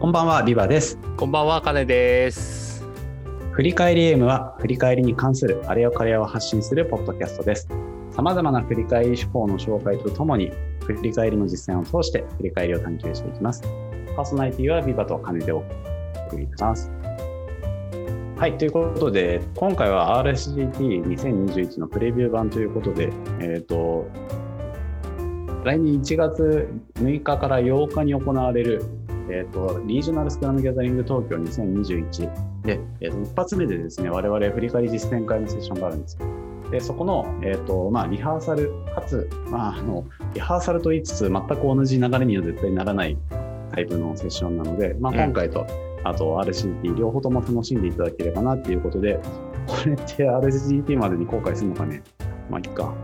[0.00, 0.98] こんばんは、ビバです。
[1.16, 2.84] こんばんは、かねです。
[3.52, 7.68] 振り返り AM は、振り返りに関するあれよかれを発信するポッドキャストです。
[8.10, 13.62] 様々な振り返り手法の紹介とともに、振り返りの実践を通して振り返りを探求していきます。
[14.16, 16.90] パーソナリティはビバとカネでお送りします。
[18.36, 24.06] はい、ということで、今回は RSGT2021 のプレビュー版ということで、えっ、と、
[25.64, 28.84] 来年1月6日から8日に行われる、
[29.28, 36.18] えー、とリージョナルスクラムギャザリング東京2021で、えー、と一発目でですね、我々振り返り実践会のセッションがあるんです。
[36.70, 43.16] で、そこの、えーとまあ、リハーサルかつ、まあ、あのリハーサルと言いつつ、全く同じ流れには絶対ならない
[43.72, 45.66] タイプのセッションなので、まあ、今回と、
[46.04, 49.20] あと RCT 両方とも楽しんでいただければなっていうことで、
[49.66, 52.02] これって RCT までに後悔するのかね
[52.50, 52.94] まあ、いっか。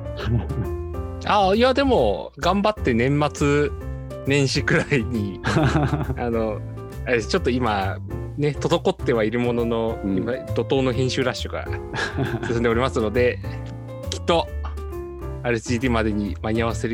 [1.27, 3.71] あ、いや、でも、頑張って年末
[4.27, 5.41] 年始くらいに、
[6.17, 6.61] あの、
[7.07, 7.99] あれちょっと今、
[8.37, 10.17] ね、滞ってはいるものの、うん。
[10.17, 11.67] 今、怒涛の編集ラッシュが
[12.47, 13.39] 進んでおりますので、
[14.11, 14.47] きっと、
[15.43, 16.89] RCT までに間に合わせ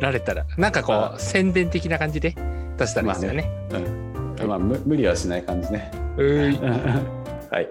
[0.00, 2.34] られたら、なんかこあう、宣伝的な感じで
[2.76, 3.50] 出したらいいですよね。
[4.40, 4.48] うん。
[4.48, 5.90] まあ、無無理はしない感じね。
[7.52, 7.68] はい、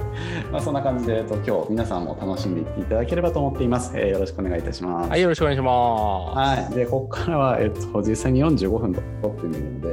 [0.51, 3.91] まあ、そんな感じで、えっと、今日皆さんも楽しんでいっていただければと思っています。
[3.95, 5.09] えーよろしくお願いいたします。
[5.09, 6.61] はい、よろしくお願いします。
[6.61, 9.87] はい、で、ここからは、えっと、実際に45分撮ってみるので、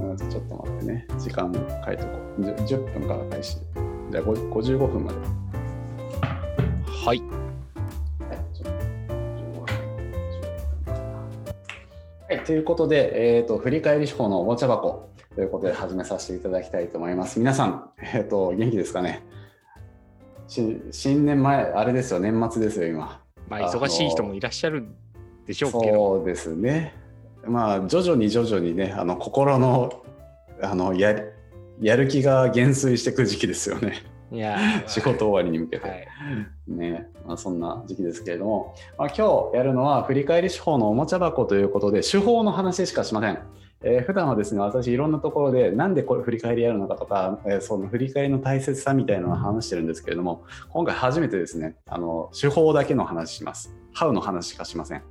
[0.00, 2.42] うん、ちょっと待ってね、時間書いとこう。
[2.42, 3.58] 10 10分から開始。
[4.10, 5.18] じゃあ、5 55分まで。
[7.06, 7.14] はい。
[7.14, 7.20] はい、
[8.52, 9.62] と15分
[12.28, 17.38] はい、ということで、えっと、振り返り手法のおもちゃ箱ということで始めさせていただきたいと思います。
[17.38, 19.22] 皆さん、えっと、元気ですかね？
[20.48, 23.22] し新年前、あれですよ、年末ですよ、今。
[23.48, 24.86] まあ、忙しい人もいらっしゃる
[25.46, 26.94] でしょうけど、そうですね。
[27.46, 30.02] まあ、徐々に徐々にね、あの心の
[30.60, 31.14] あのや
[31.80, 34.02] やる気が減衰していく時期ですよね。
[34.32, 35.88] いやー、 仕事終わりに向けて。
[35.88, 36.06] はい。
[36.66, 43.38] ねまあ、そんな時期ですけれども、まあ、今日やるのは振り返り手法のおもちゃ箱ということで手法の話しかしません。
[43.82, 53.74] えー普段はですね私いろんなところでなんでこれ振り返りやるのかとか、えーその振り返りの大切さみたいなのを話してるんですけれども今回初めてですねあの手法だけの話します。
[53.92, 55.02] ハウの話しかしません。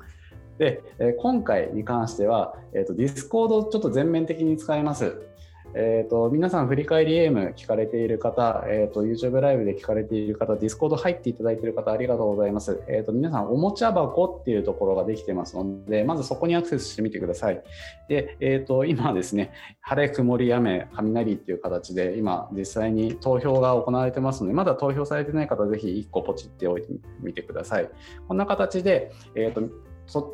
[0.57, 5.28] で、えー今回に関しては、えー、と Discord をちょっと全面的に使います。
[5.75, 12.81] えー、と皆さん振り返り AM 聞かれている方、えー、と YouTube ライブで聞かれている方、Discord 入っていただいている方、ありがとうございます。
[12.87, 17.61] えー、と皆さん、おもちゃ箱っていうところができてますので、まずそこにアクセスしてみてください。
[18.07, 26.87] で、えー、と今ですね、晴れ、曇り、雨、雷っていう形で、今、実際に投票が行われてますので、まだ投票されてない方、ぜひ1個ポチっておいて
[27.21, 27.89] みてください。
[28.27, 29.69] こんな形で、えー、と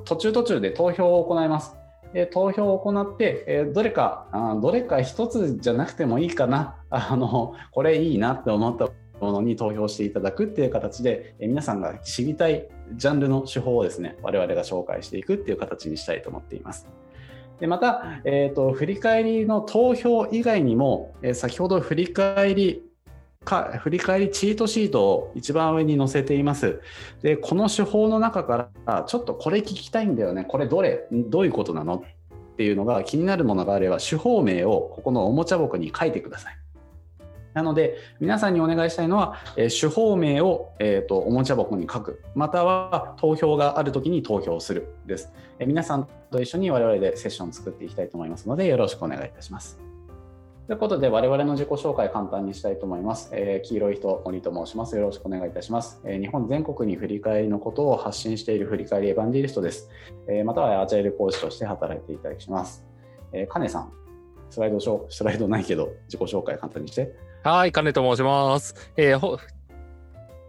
[0.06, 1.76] 途中途中で投票を行います。
[2.16, 8.88] で投票を行って、えーどれかあどれか一つじゃなくてもいいかなあのこれいいなって思った
[9.20, 16.88] ものに投票していただくっていう形で、えー皆さんが知りたいジャンルの手法をですね我々が紹介していくっていう形にしたいと思っています。
[17.60, 22.82] でまた、えーと、振り返りの投票以外にも、えー先ほど振り返り
[23.46, 26.82] か振り返りチートシートを一番上に載せています。
[27.22, 31.08] でこの手法の中からちょっとこれ聞きたいんだよねこれどれ？
[31.12, 32.04] どういうことなの？
[32.34, 36.58] っていうのが気になるものがあれば手法名をここのおもちゃ箱に書いてください。
[37.54, 49.85] なので皆さんにお願いしたいのは、え手法名を、えーとおもちゃ箱に書くまたは投票がある時に投票するです、え皆さんと一緒に我々でセッションを作っていきたいと思いますのでよろしくお願いいたします。
[50.68, 53.30] ということで、我々の自己紹介簡単にしたいと思います。
[53.34, 54.96] えー黄色い人、森と申します。
[54.96, 56.02] よろしくお願いいたします。
[56.06, 59.92] えー日本全国に振り返りのことを発信している振り返りエヴァンジェリストです。
[60.28, 62.84] えーまたはアジャイル講師として働いていただきます。
[63.32, 63.92] えー、カネさん、
[64.50, 67.14] スライドショー、スライドないけど、自己紹介簡単にして。
[67.44, 68.92] はい、金と申します。
[68.98, 69.38] えー、ほ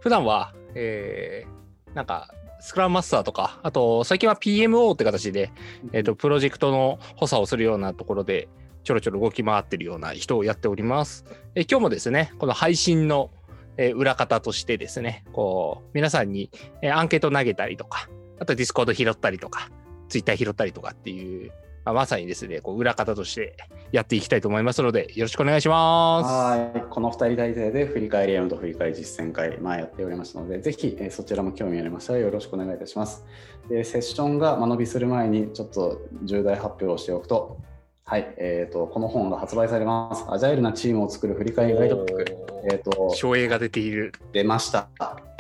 [0.01, 5.51] 普段は、えー、なんか、スクラムマスターとか、あと、最近は PMO って形で、
[5.93, 8.49] えっ、と、プロジェクトの補佐をするようなところで、
[8.87, 11.25] ちょろちょろ動き回ってるような人をやっております。
[11.57, 13.31] え今日もですね、この配信の、
[13.79, 16.51] え裏方としてですね、こう、皆さんに、
[16.83, 19.71] えアンケート投げたりとか、あと Discord 拾ったりとか、
[20.09, 21.51] ツイッター拾ったりとかっていう、
[21.85, 23.57] まあ、まさにですね、こう裏方として
[23.91, 26.31] やっていきたいと思いますので、よろしくお願いします。
[26.31, 33.25] はい、この2人体制で振り返り M と振り返り実践会、まあ、やっておりましたので、ぜひ、えそちらも興味ありましたらよろしくお願いいたします。
[33.69, 37.59] でセッションが間延びする前に、ちょっと重大発表をしておくと、
[38.09, 40.25] はい、えーと、この本が発売されます。
[40.29, 42.25] アジャイルなチームを作る振り返りガイドブック。
[42.71, 44.13] えーと、省エが出ている。
[44.33, 44.89] 出ました。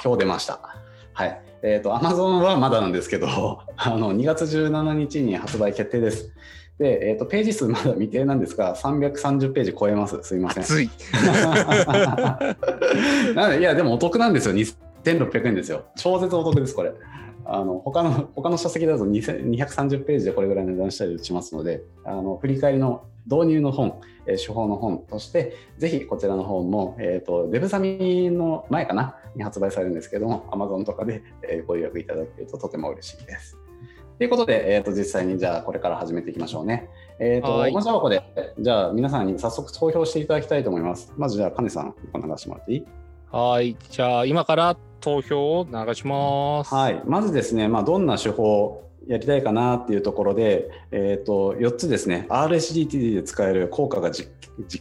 [0.02, 0.58] 今日出ました。
[1.12, 1.40] はい。
[1.62, 6.32] えっ、と、Amazon はまだなんですけど、 あの、2月17日に発売決定です。
[6.80, 10.20] で、えーと、ページ数まだ未定なんですが、330ページ超えます。
[10.24, 10.64] すいません。
[10.64, 10.90] 熱い
[13.36, 14.54] ないや、でもお得なんですよ。
[14.56, 15.84] 2600円ですよ。
[15.94, 16.92] 超絶お得です、これ。
[17.48, 33.58] あの他の他の書籍だと230ページでこれぐらいの値段したりしますので、あの振り返りの導入の本、えー、手法の本として、ぜひこちらの本も、えーと、デブサミの前かなに発売されるんですけども、Amazon とかで、えー、ご予約いただけるととても嬉しいです。
[34.19, 36.88] ということで、えーと、実際にじゃあこれから始めていきましょうね。
[37.19, 38.22] えっ、ー、と、おもちゃ箱で、
[38.58, 41.12] じゃあ皆さんに早速投票していただきたいと思います。
[41.16, 42.87] まずじゃあ、カネさん、お流してもらっていい？
[43.31, 43.76] はい。
[43.90, 46.75] じゃあ、今から投票を流します。
[46.75, 47.02] はい。
[47.06, 54.31] まずですね、まあ、どんな手法やりたいかなっていうところで、えーと、4つですね RSGTD で使える効果が実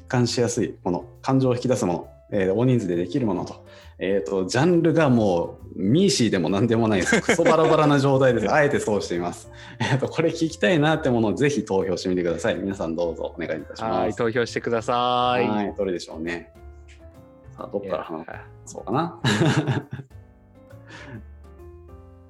[0.07, 3.65] 感しやすいもの感情を引き出すもの、えー、大人数でできるものと,、
[3.99, 7.19] えーと、ジャンルがもうミーシーでも何でもないです。
[7.21, 8.51] クソバラバラな状態です。
[8.51, 12.55] あえてそうしています、えーと、これ聞きたいなってものをぜひ投票してみてください。
[12.55, 13.99] 皆さんどうぞお願いいたします。
[13.99, 15.47] はい投票してください。
[15.47, 16.51] はいどれでしょうね
[17.57, 18.25] さあどっから話
[18.65, 19.19] そうかな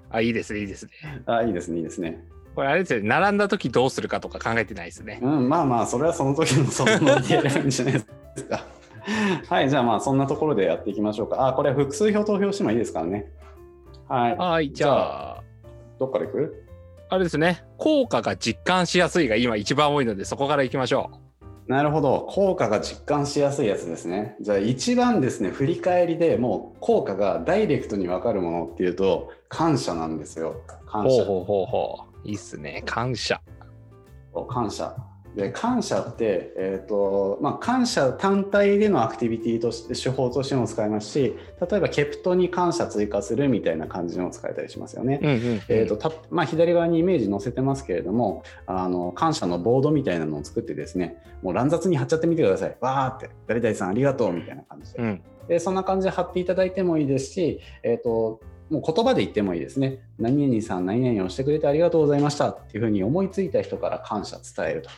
[0.09, 0.91] あ、いいですね、いいですね。
[1.25, 2.23] あ、いいですね、いいですね。
[2.55, 5.19] これあれですよね、並んだ時どうするかとか考えてないですね。
[5.21, 7.99] うん、まあまあ、それはその時のそのでやればいいんじゃないで
[8.37, 8.63] すか。
[9.49, 11.47] はい、じゃあまあ、そんなところでやっていきましょうか。
[11.47, 13.31] あ、これ複数票投票してもいいですからね。
[14.07, 14.37] はい。
[14.37, 15.43] はい、じゃあ、
[15.99, 16.63] どっからいく？
[17.09, 21.24] あれですね、効果が実感しやすいが今一番多いので、そこからいきましょう。
[21.67, 22.27] なるほど。
[22.29, 24.35] 効果が実感しやすいやつですね。
[24.39, 30.61] じゃあ一番ですね振り返りでもう効果がダイレクトに分かるものっていうと感謝なんですよ。
[30.85, 31.09] 感謝。
[31.09, 32.27] ほうほうほうほう。
[32.27, 32.83] いいっすね。
[32.85, 33.41] 感謝。
[34.49, 34.95] 感謝
[35.35, 41.35] で感謝って、えーとまあ、感謝単体でのアクティビティとして手法としても使えますし
[41.69, 45.19] 例えばケプトに感謝追加するみたいな感じの使えたりしますよね。
[45.67, 52.77] えとたまあ、左側にイメージ載せてますけれどもあの感謝のボードみたいなのを作ってですねもう乱雑に貼っちゃってみてください。
[52.79, 54.99] わーって誰々さんありがとうみたいな感じで。
[54.99, 58.39] うん、でそんな感じで貼っていただいてもいいですし、えーと
[58.69, 59.99] もう言葉で言ってもいいですね。
[60.17, 64.89] 何々さん、何々をしてくれてありがとうございましたっていうふうに思いついた人から感謝伝えると。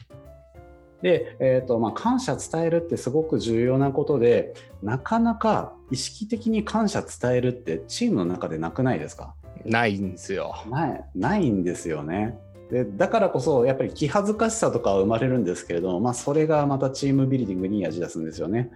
[1.01, 9.35] で、えーとまあ、感謝伝えるってすごく重要なことでなかなか意識的に感謝伝えるってチームの中でなくないですか？
[9.65, 10.55] ないんですよ。
[10.69, 12.39] ないないんですよね。
[12.71, 18.71] でだからこそやっぱり気恥ずかしさとかは生まれるんですけれども、まあ、それがまたチームビルディングに味出すんですよね。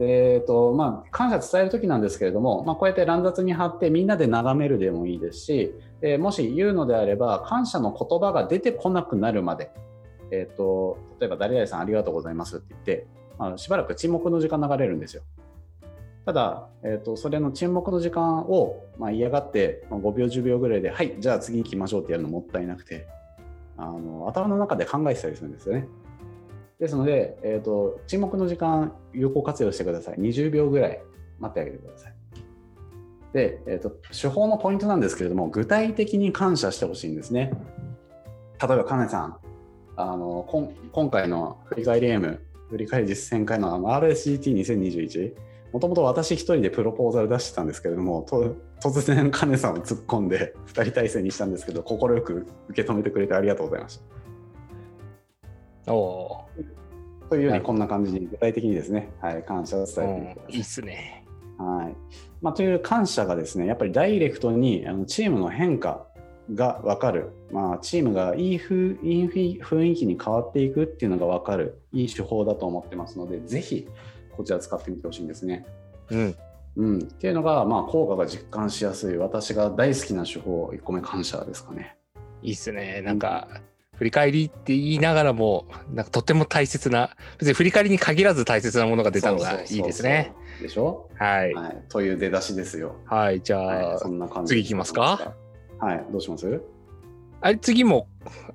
[0.00, 9.72] えーとまあ、感謝伝える時なんですけれども、まあ、こうやって乱雑に貼ってみんなで眺めるでもいいですし、えもし言うのであれば感謝の言葉が出てこなくなるまで
[10.30, 13.06] えーと、例えば誰々さんありがとうございますって言って、
[13.38, 15.22] まあ、しばらく沈黙の時間流れるんですよ。
[16.26, 23.06] ただ、えーと、それの沈黙の時間を、まあ、嫌がって、まあ、5秒10秒ぐらいではいじゃあ次行きましょうってやるのもったいなくて
[23.78, 25.88] あの頭の中で考えてたりするんですよね。
[26.78, 30.16] ですので、えーと、沈黙の時間有効活用してください。
[30.16, 31.00] 20秒ぐらい
[31.40, 32.14] 待ってあげてください。
[33.32, 37.52] で、えーと、手法のポイントなんですけれども具体的に感謝してほしいんですね。
[38.60, 39.36] 例えば、かねさん、
[40.00, 40.46] あの
[40.92, 42.40] 今回の振り返り M
[42.70, 45.34] 振り返り実践会の RSGT2021
[45.72, 48.24] もともと私一人でプロポーザル出してたんですけれども
[48.80, 54.00] 突然カネさんを突っ込んで2人体制にしたんですけど快く受け止めてくれてありがとうございまし
[55.84, 55.92] た。
[55.92, 56.44] お
[57.28, 61.24] というようにこんな感じに具体的にですね、はい、感謝を伝えていいいっすね。
[61.58, 61.96] はい
[62.40, 66.06] まあ、という感謝がですねやっぱりダイレクトにあのチームの変化
[66.54, 71.80] が分かる、まあ、チームがいい雰囲気に変わっていくっていうのが分かる。
[71.92, 73.88] いい手法だと思ってますのでぜひ
[74.36, 75.66] こちら使ってみてほしいんですね。
[76.10, 76.36] うん。
[76.76, 81.96] うん、っていうのが、まあ、効果が実感しやすい私が大好きな手法1個目感謝ですかね。
[82.42, 83.02] いいっすね。
[83.02, 83.48] なんか、
[83.96, 90.32] 振り返りって言いながらもなんかとても大切な別に振り返りに限らず大切なものが出たのがいいですね。
[90.62, 92.94] でしょ、はい、はい、という出だしですよ。
[93.06, 93.42] はい。
[93.42, 95.34] じゃあ、はい、そんな感じ次いきますか？
[95.78, 96.60] はい、どうします？
[97.40, 98.08] あれ次も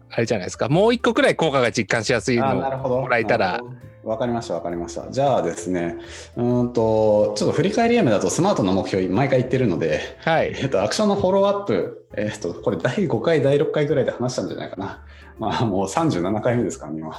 [0.09, 0.69] あれじゃないですか。
[0.69, 3.61] もう一個くらい効果が実感しやすいのをもらえたら。
[4.03, 5.09] わかりましたわかりました。
[5.09, 5.95] じゃあですね
[6.35, 10.53] うんとちょっと振り返り M だとスマートな目標毎回言ってるので、はい。
[10.57, 15.05] えっと、アクションのフォローアップ、えっと、これ第5回第6回ぐらいで話したんじゃないかな。
[15.39, 17.15] まあもう37回目ですからね今。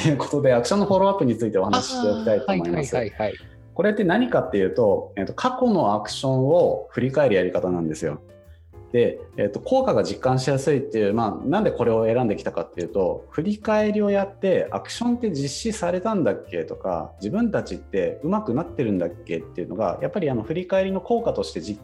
[0.00, 3.38] ということでアクションのフォローアップについてお話ししておきたいと思います、はいはいはいはい、
[3.74, 8.22] これって何かっていうと、えっと、過去のアクションを振り返るやり方なんですよ
[8.92, 21.80] で、えーと、効果が実感しやすいっていう、まあ、なんでこれを選んできたかっていうと振り返りをやってアクションって実施されたんだっけとか自分たちってうまくなってるんだっけっていうのがやっぱりあの振り返りの効果として実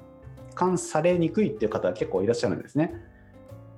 [0.54, 2.94] 感されにくいっていう方は結構いらっしゃるんですね。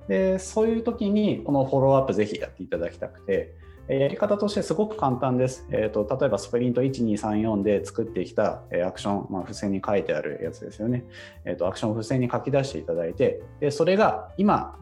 [0.07, 3.55] でそういう時にこのフォローアップぜひやっていただきたくて、
[3.87, 5.65] やり方としてすごく簡単です。
[5.71, 11.05] えーと、例えばスプリント1234で作ってきたアクション、まあ、付箋に書いてあるやつですよね。
[11.45, 14.77] えーと、アクションを付箋に書き出していただいて、でそれが今、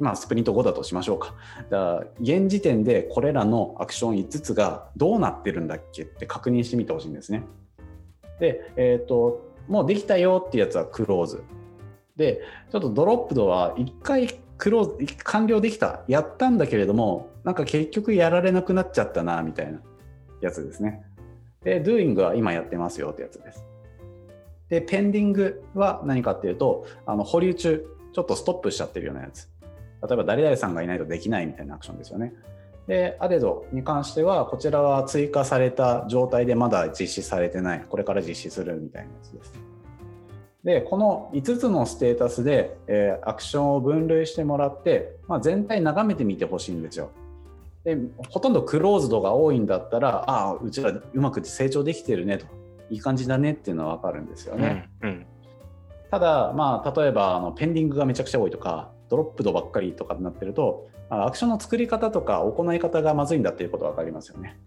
[0.00, 1.34] 今スプリント5だとしましょうか。
[1.68, 7.42] だから現時点でこれらのアクション5つがどうなってるんだっけって確認してみてほしいんですね。
[8.40, 11.42] で、えーと、もうできたよっていうやつはクローズ。
[12.16, 12.40] で、
[12.70, 19.80] ちょっとドロップドは1回クローズ完了できたやったんだけれどもなんか結局やられなくなっちゃったなみたいな
[20.40, 21.02] やつですね。
[21.62, 23.64] で doing は今やってますよってやつです。
[24.68, 29.48] でペンディングは何かっていうとあの保留中ちょっとストップしちゃってるようなやつ。
[30.06, 32.32] 例えば誰々さんがいないとできないみたいなアクションですよね。
[32.86, 37.84] でアデドに関してはこちらは追加された状態でまだ実施されてない。
[37.88, 39.52] これから実施するみたいなやつです。
[40.64, 47.10] でこの5つのステータスで、えー、アクションを分類してもらって、まあ、全体眺めてみてほしいんですよ。
[47.84, 47.96] で
[48.28, 52.46] ほとんどクローズドが多いんだったらああうちらうまく成長できてるねと
[52.90, 54.90] いい感じだねっていうのは分かるんですよね。
[55.02, 55.26] うんうん、
[56.10, 64.58] ただ、まあ、例えばあのペンディングがめちゃくちゃ多いとかドロップドばっかりとかになってるとアクションの作り方とか行い方がまずいんだっていうこと分かりますよね。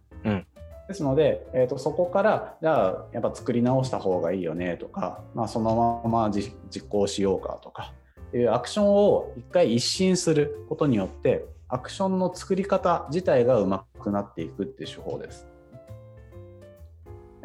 [0.92, 6.54] うんですので、えーと、そこからじゃあやっぱ作り直した方がいいよねとか、まあ、そのまま実
[6.88, 7.94] 行しようかとか
[8.34, 15.48] いうアクションを一回一新することによってアクションの作り方自体がうまくなっていくっていう手法です。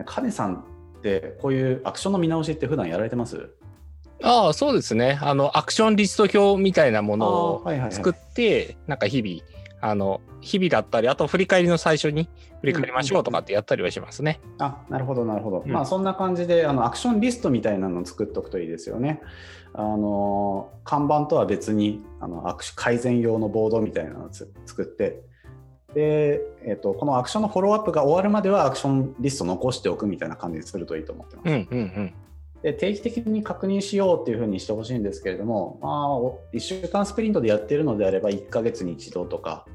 [0.05, 0.57] カネさん
[0.99, 3.51] ってこういうアクションの見直しって普段やられてます？
[4.23, 5.19] ああそうですね。
[5.23, 9.43] あのアクションリスト表みたいなものを作って、なんか日々
[9.81, 12.29] あの日々だったりあと振り返りの最初に
[12.61, 14.41] 振り返りましょうとかってやったりはしますね。
[14.43, 19.21] うんうん、あなるほどなるほど、うん、まあそんな感じであのアクションリストみたいなのを作っておくといいですよね。
[19.75, 25.23] あの看板とは別にあの改善用のボードみたいなのを作って
[25.93, 31.49] で、えーと、このアクションのフォローアップが終わるまではアクションリスト残しておくみたいな感じにするといいと思ってます。
[31.49, 32.15] うんうんうん
[32.67, 39.67] で定期的に確認しようっていうふうにしてほしいんですけれども、まあ、1週間スプリントでやっているのであれば1ヶ月に一度とか、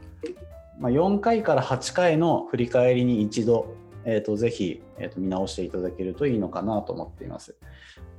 [0.78, 7.56] まあ、4回から8回の振り返りに一度、えーと、ぜひ、えーと、見直していただけるといいのかなと思っています。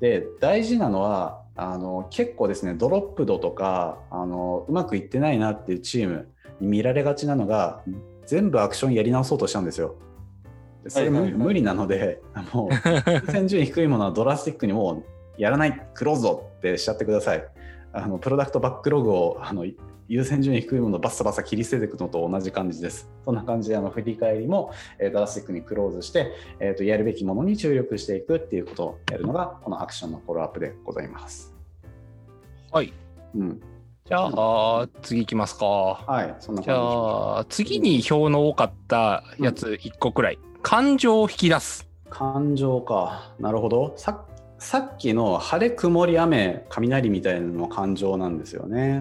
[0.01, 6.29] で大事なのはあの結構ですねドロップ度とかあのうまくいってないなっていうチーム
[6.61, 7.83] に見られがちなのが
[8.25, 9.97] 全部アクションやり直そうとしちゃうんですよ。
[10.89, 12.21] それ無理なので、
[12.53, 15.05] もう優先順位低いものはドラスティックにも
[15.39, 17.45] うやらない、クローズドってしちゃってください。
[17.93, 19.67] あのプロダクトバックログをあの
[20.09, 23.11] 優先順位低いものをバッサバサ切り捨てていくのと同じ感じです。
[23.25, 31.55] そんな感じであの振り返りも、えー、ドラスティックにクローズして、えーと、やるべきものに注力していくっていうことをやるのがこのアクションのフォローアップでございます。
[32.71, 32.93] はい。
[33.35, 33.61] うん、
[34.05, 35.67] じゃあ、うん、次いきますか。
[35.67, 40.39] はい、そんな感じじゃあ、次に票の多かったやつ1個くらい。
[40.47, 41.89] うん感情を引き出す。
[42.09, 43.35] 感情か。
[43.41, 43.95] なるほど。
[43.97, 44.25] さ
[44.59, 49.01] さっきの晴れ、曇り、雨、雷みたいなの感情なんですよね。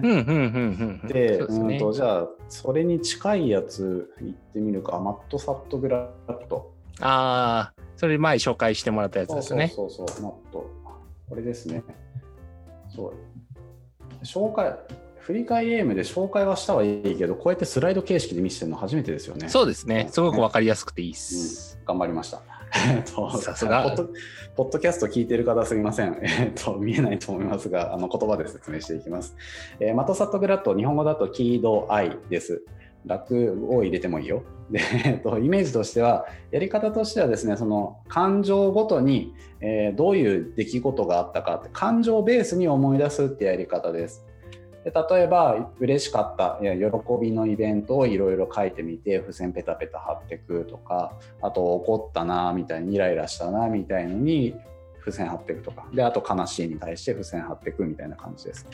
[1.06, 4.98] で、うんとじゃあ、それに近いやつ言ってみるか。
[4.98, 6.74] マットサットグラット。
[7.00, 9.68] ああ、それ前紹介してもらったやつですね。
[9.68, 10.68] そうそうそうマット。
[11.28, 11.84] これですね。
[12.88, 13.14] そう。
[14.24, 14.76] 紹介、
[15.22, 19.48] 振り返りゲームで紹介はしたはいいけど、こうやってスライド形式で見せてるの初めてですよね。
[19.48, 20.08] そうですね。
[20.10, 21.78] すごく分かりやすくていいです。
[21.80, 22.42] うん、頑張りました。
[23.38, 23.94] さすが
[24.56, 24.78] ポッド。
[24.80, 26.18] キャスト聞いてる方すみません。
[26.22, 29.36] えっ、と、見えないと思いますが、あの言葉で説明していきます。
[29.78, 32.64] えー、マトサットグラット、日本語だとキードアイです。
[33.04, 34.42] 楽を入れてもいいよ。
[34.70, 44.24] で、えっと、イメージとしては、やり方としてはですね、その感情ごとに、えー、どういう出来事があったかって、感情ベースに思い出すってやり方です。
[44.84, 54.54] で例えば嬉しかったいや喜びのイベントをいろいろ書いてみて付箋ペタペタ貼ってくとかあと怒ったなみたいにイライラしたなみたいのに
[54.98, 58.66] 付箋貼っていくとかであと悲しいに対して付箋貼っていくみたいな感じです。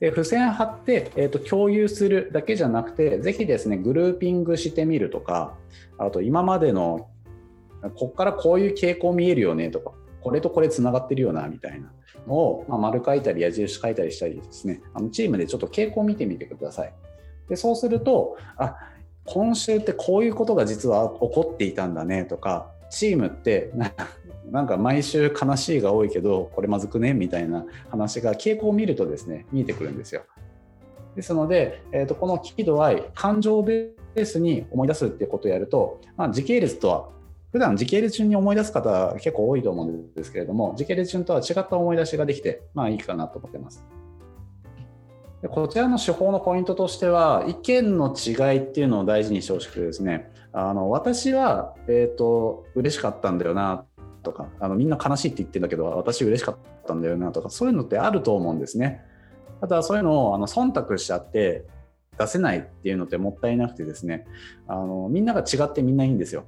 [0.00, 5.54] で付箋貼って、えーと、共有するだけじゃなくてぜひですねグルーピングしてみるとか
[5.96, 7.08] あと今までの
[7.94, 11.92] こっからこういう傾向見えるよねとかこれとこれつながってるよなみたいな
[12.28, 16.92] を、まあ、丸書いたり矢印書いたりしたりですねあのチームでちょっと傾向を見てみてください。
[17.48, 18.76] でそうするとあ
[19.24, 23.72] 今週ってこういうことが実は起こっていたんだねとかチームって
[24.50, 30.22] なんか毎週悲しいが多いけどこれまずくねみたいな話が傾向を見るとですね見えてくるんですよ。
[31.14, 37.08] ですので、えー、とこの喜怒哀感情ベースに思い出すっていうことをやると、まあ、時系列とは
[37.52, 43.84] 普段時系列順に思い出す方結構多いと思うんですけれども時系列順とは違った思い出しができてまあいいかなと思ってます。
[45.42, 53.84] でこちらの手法のポイントとしては、意見の違いっていうのを大事にしてほしくてですね、あの私は、えっ、と、嬉しかったんだよな
[54.22, 56.56] とかあの、みんな悲しいって言ってるんだけど、私嬉しかっ
[56.86, 59.02] たんだよなとか、そういうのってあると思うんですね。
[59.60, 61.64] ただ、そういうのをあの忖度しちゃって
[62.16, 64.26] 出せないっていうのってもったいなくてですね、
[64.68, 66.44] あのみんなが違ってみんないいんですよ。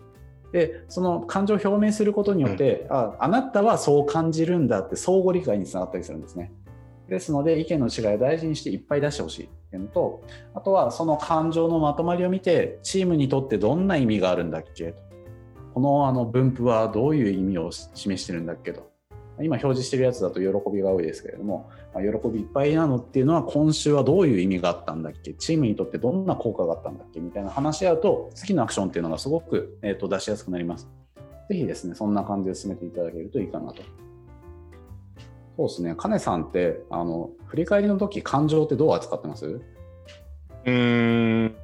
[0.54, 6.52] でその感情を表明することによって、うん、ああなたはそう感じるんだって相互理解につながったりするんですね。
[7.08, 10.22] ですので意見の違いを大事にしていっぱい出してほしいっていうのと
[10.54, 14.98] あとはその感情のまとまりを見てチームにとってどんな意味があるんだっけと。
[15.74, 18.92] このあの分布はどういう意味を示してるんだっけと。
[19.40, 25.34] 今表示してるやつだと喜びが多いですけれども、まあ、喜びいっぱいなのっていうのは今週はどういう意味があったんだっけ？
[25.34, 27.20] チームにとってどんな効果があったんだっけ？
[27.20, 30.88] みたいな話し合うと次のアクションっていうのがすごく、えー、と出しやすくなります。
[31.48, 33.82] ぜひですね、そんな感じで進めていただけるといいかなと
[35.56, 35.94] そうですね。
[35.96, 39.46] 金さんって、あの、振り返りの時、感情ってどう扱ってます？
[39.46, 41.54] うーん。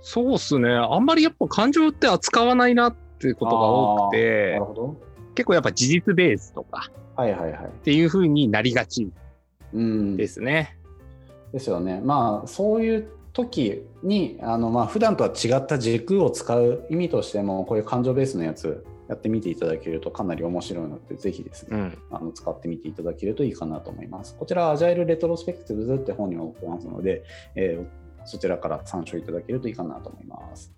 [0.00, 0.70] そうっすね。
[0.70, 5.00] あんまりやっぱ感情って扱わないなってことが多くて、なるほど
[5.34, 7.64] 結構やっぱ事実ベースとか、はいはいはい。
[7.66, 9.12] っていうふうになりがち
[9.74, 10.76] ですね。
[11.52, 12.00] ですよね。
[12.02, 24.36] まあ、そういう時に、あの、まあ、普段とは違った軸を使う意味としても、こういう感情ベースのやつ、やってみていただけるとかなり面白いので、ぜひですね、うん、あの使ってみていただけるといいかなと思います。
[24.38, 27.24] こちら、アジャイルレトロスペクティブズって本にも載ってますので、
[27.56, 30.72] えー、そちらから参照いただけるといいかなと思います。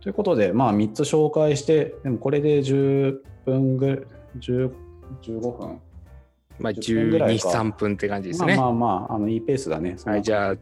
[0.00, 4.06] ということで、まあ、3つ紹介して、でもこれで10分ぐ
[4.38, 4.89] 10 15
[5.22, 5.80] 分。
[6.58, 8.56] まあ、12、3分って感じですね。
[8.56, 9.96] まあまあまあ、あのいいペースだね。
[10.04, 10.56] はい、じゃあ、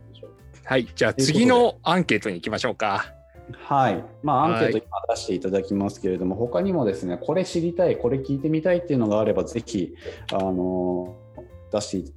[0.65, 3.13] はい、じゃあ次のアンケートに行きましょうか。
[3.53, 9.95] はい、まあ、アンケート今出していただきますけれども、はい、他にもですね、これ知りたい、これ聞いてみたいっていうのがあれば、ぜひ、
[10.33, 11.17] あの
[11.73, 12.13] 出して、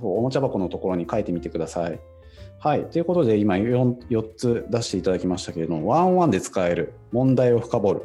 [0.00, 2.00] おもちゃ箱のところに書いてみてください。
[2.58, 8.02] はい、ということで、今4、4つ出していただきましたけれども、ワンワンで使える、問題を深掘る、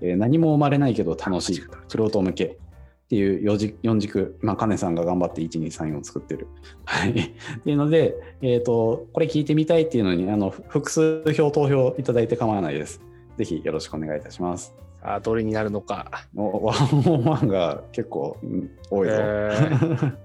[0.00, 2.58] えー、何も生まれないけど楽しい、クロート向け、
[3.06, 6.48] っていう4軸、4軸まあ、金さんが頑張って1、2、3、4作ってる。
[6.84, 7.10] はい。
[7.10, 13.00] っていうので、えっ、ー、と、これ聞いてみたいっていうのに、あの、複数票投票いただいて構わないです。
[13.38, 14.74] ぜひよろしくお願いいたします。
[15.00, 16.26] さあ、どれになるのか。
[16.34, 19.14] ワンオンワンが結構、うん、多いぞ。
[19.14, 19.20] へ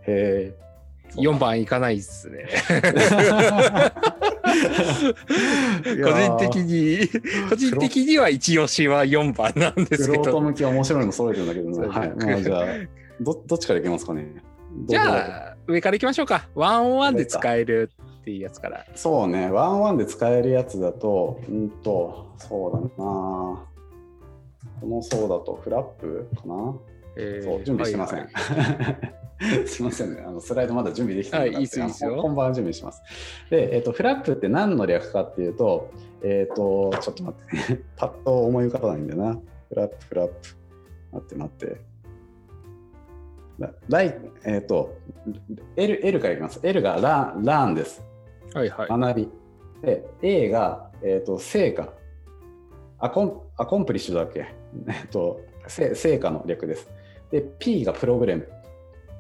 [0.08, 0.56] え。
[1.18, 2.48] 4番いかないっすね。
[6.04, 7.10] 個人的に、
[7.50, 10.24] 個人的には一押しは4番なんですけど。
[10.24, 11.88] クロ向きは面白いの揃えてるんだけどね。
[11.88, 12.10] はい。
[12.16, 12.66] まあ、じゃあ
[13.20, 14.28] ど、どっちからいきますかね？
[14.86, 16.48] じゃあ、上からいきましょうか。
[16.56, 18.86] ワンオンワンで使えるっていうやつから。
[18.96, 19.50] そうね。
[19.50, 23.68] ワンオンワンで使えるやつだと、うんと、そうだな。
[24.80, 26.74] このそうだと、フラップかな？
[27.18, 28.20] えー、そう、準備してません。
[28.20, 29.22] はいはい
[29.66, 30.24] すみませんね。
[30.26, 32.22] あのスライドまだ準備できてないい、いいですよ。
[32.22, 33.02] 本番準備します。
[33.50, 35.92] で、えっ、ー、と、フラップって何の略かっていうと、
[36.24, 37.82] えっ、ー、と、ちょっと待ってね。
[37.98, 39.40] パッと思い浮かばないんだよな。
[39.70, 40.34] フラップ、フラップ。
[41.12, 41.82] 待って待って。
[43.90, 44.96] ライえっ、ー、と、
[45.76, 46.60] L, L からいきます。
[46.64, 48.04] L がランランです。
[48.54, 48.88] はいはい。
[48.90, 49.30] 学び。
[49.82, 51.94] で、A が、えっ、と、成果。
[53.00, 54.46] アコン accomplish だっけ？
[54.88, 57.01] えっと、成果の略です。
[57.32, 58.48] で、P がプログラム。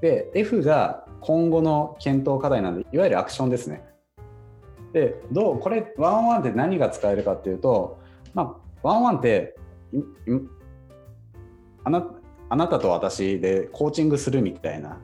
[0.01, 3.83] で F が今後の検討課題なんでいわゆるアクションですね。
[4.93, 7.99] でどうこれ one on one で何が使えるかっていうと、
[8.33, 9.55] まあ、 one on one って
[11.83, 12.11] あな
[12.49, 14.99] あなたと私でコーチングするみたいな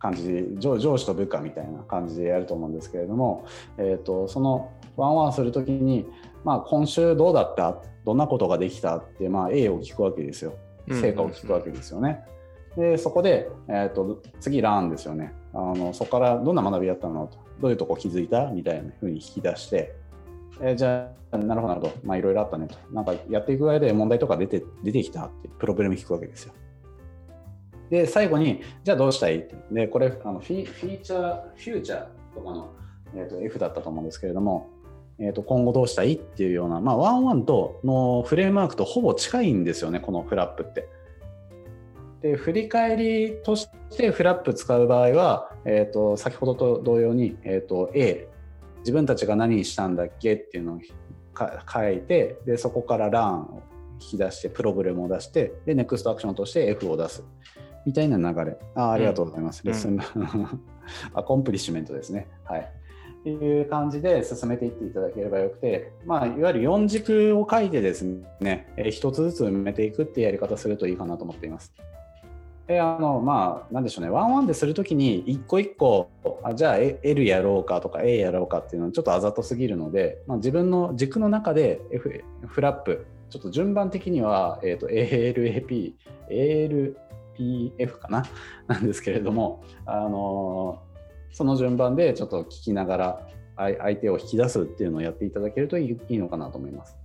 [0.00, 3.46] 感じ上上司と部下みたいな感じでやると思うんですけれども、
[3.78, 6.06] えーと、そのワンワンするときに、
[6.42, 7.80] まあ、今週どうだった？
[8.04, 8.96] どんなことができた？
[8.96, 10.54] って、まあ、A を聞くわけですよ
[10.88, 12.24] 成果を聞くわけですよね。
[12.76, 15.32] でそこで、えーと、次ランですよね。
[15.52, 17.38] あのそこからどんな学びだったのと。
[17.60, 19.94] どういうとこ気づいたみたいなふうに引き出して、
[20.60, 22.16] えー、じゃあなるほどなるほど。
[22.16, 22.76] いろいろあったねと。
[22.92, 26.52] なんかやっていく上で問題とか出て出てきたってプロブレム聞くわけですよ。
[27.90, 29.38] で最後にじゃあどうしたい？
[29.38, 32.72] ってでこれあのフィフィーチャーフューチャーとかの、
[33.14, 34.70] えーと、F だったと思うんですけれども
[35.18, 40.88] えー、と今後どうしたいっていうような、まあ、ワンワンとのフレームワークとほぼ近いんですよね、このフラップって。
[42.20, 48.28] で振り返りとしてフラップ使う場合は、えーと、先ほどと同様に、えーと、A
[48.78, 50.80] 自分たちが何したんだっけっていうのを
[51.70, 53.62] 書いてでそこからランを
[54.00, 57.22] 引き出してプログラムを出してでネクストアクションとして F を出す。
[57.84, 58.56] みたいな流れ。
[58.74, 60.00] あありがとうございます、うん、レッスン、
[61.12, 62.28] accomplishment ですね。
[62.44, 62.72] はい
[63.30, 68.02] いう感じで進めていっていただければよくて、まあ、いわゆる4軸を書いてです
[68.40, 71.72] ね、え1つずつ埋めていくっていうやり方するといいかなと思っています。
[72.66, 76.08] えあのまあなんでしょうね one on one でするときに一個一個
[76.42, 85.94] あじゃあ L やろうかとか A やろうかっていうのはちょっとあざとすぎるので、まあ、自分の軸の中で F フラップちょっと順番的には、えーと、ALAP
[86.30, 88.24] ALPF かな？
[88.66, 90.83] なんですけれどもあの、
[91.34, 96.96] その順番でちょっと聞きながら相手を引き出すっていうのをやっていただけるといいのかなと思います。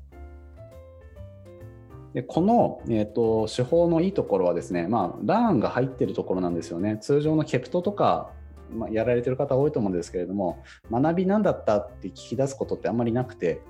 [2.14, 6.98] でこの、えーと、手法のいいところはですね、まあ、ラーンが入ってるところなんですよね。
[7.02, 8.32] 通常のケプトとか、
[8.72, 13.62] まあ、やられてる方多いと思うんですけれども、学び何だったって聞き出すことってあんまりなくて、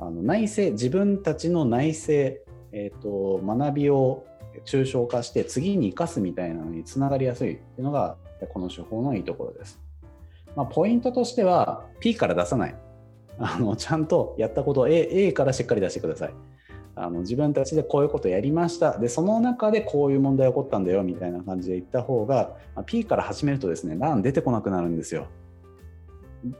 [0.00, 2.40] あの内政、自分たちの内政、
[2.72, 4.24] えーと、学びを
[4.64, 8.16] 抽象化して次に生かすみたいなのにつながりやすいっていうのが
[8.52, 9.80] この手法のいいところです。
[10.56, 12.76] まあ、ポイントとしては P から出さない。
[13.38, 16.34] あのちゃんとやったことを A, A からしっかり出してください。
[16.96, 25.26] あの自分たちでこういうことやりましたでその中でこういう問題起こったんだよみたいな感じで言った方が、まあ、P から始めるとですねラン出てこなくなるんですよ。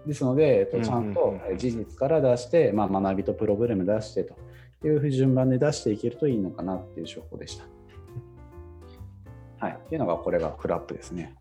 [0.07, 4.35] ですので、えっと、ちゃんと事実から出して、まあ、学びとプログラム出してと
[4.87, 7.65] いう順番で出していけるといいのかなっていう手法でした。
[9.59, 11.35] はい、っていうのがこれがクラップですね。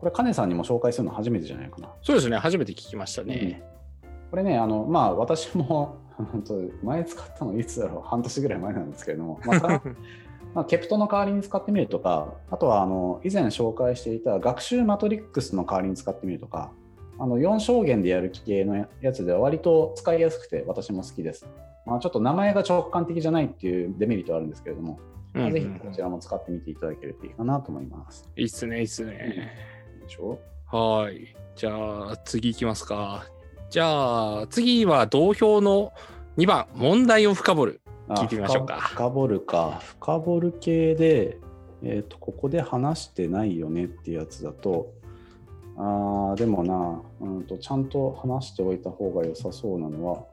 [0.00, 1.90] これ、カネさんにも紹介するの初めてじゃないかな。
[2.02, 3.62] そうですね、初めて聞きましたね。
[4.02, 8.02] うん、これね、あのまあ、私も 本当前使ったのいつだろう。
[8.02, 9.82] 半年ぐらい前なんですけれども、まあ
[10.54, 16.72] まあ、ケプトの代わりに使ってみるとかあとはあの以前紹介していた学習マトリックスの代わりに使ってみるとか
[17.20, 21.46] あの4証言でやる系のやつでは割と使いやすくて私も好きです、
[21.86, 24.98] まあ、ちょっと名前が直感的じゃないっていうデメリットはあるんですけれども、
[25.34, 28.28] うんうん、ぜひこちらも使ってみていただけるといいかなと思います。
[28.36, 29.52] いいっすねいいっすね、
[30.10, 30.38] しょ？
[30.70, 31.70] はいじゃ
[32.10, 33.24] あ次いきますか
[33.70, 35.92] じゃあ次は同票の
[36.36, 37.80] 2番、問題を深掘る。
[38.08, 38.78] 聞いてみましょうか。
[38.80, 39.80] 深掘るか。
[40.00, 41.38] 深掘る系で、
[41.82, 44.92] えっ、ー、と、ここで話してないよねっていうやつだと、
[45.76, 50.24] あでもな、うんと、ちゃんと話しておいた方が良さそうなのは、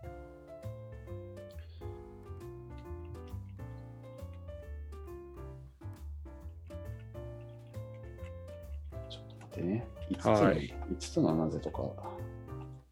[9.58, 9.88] ってね。
[10.12, 11.82] 5つの,、はい、5つのなぜとか。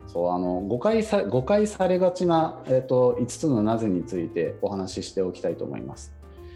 [0.07, 6.13] そうあの誤解さ誤解されがちな、えーと、5つのなぜについてお話ししておきたいと思います。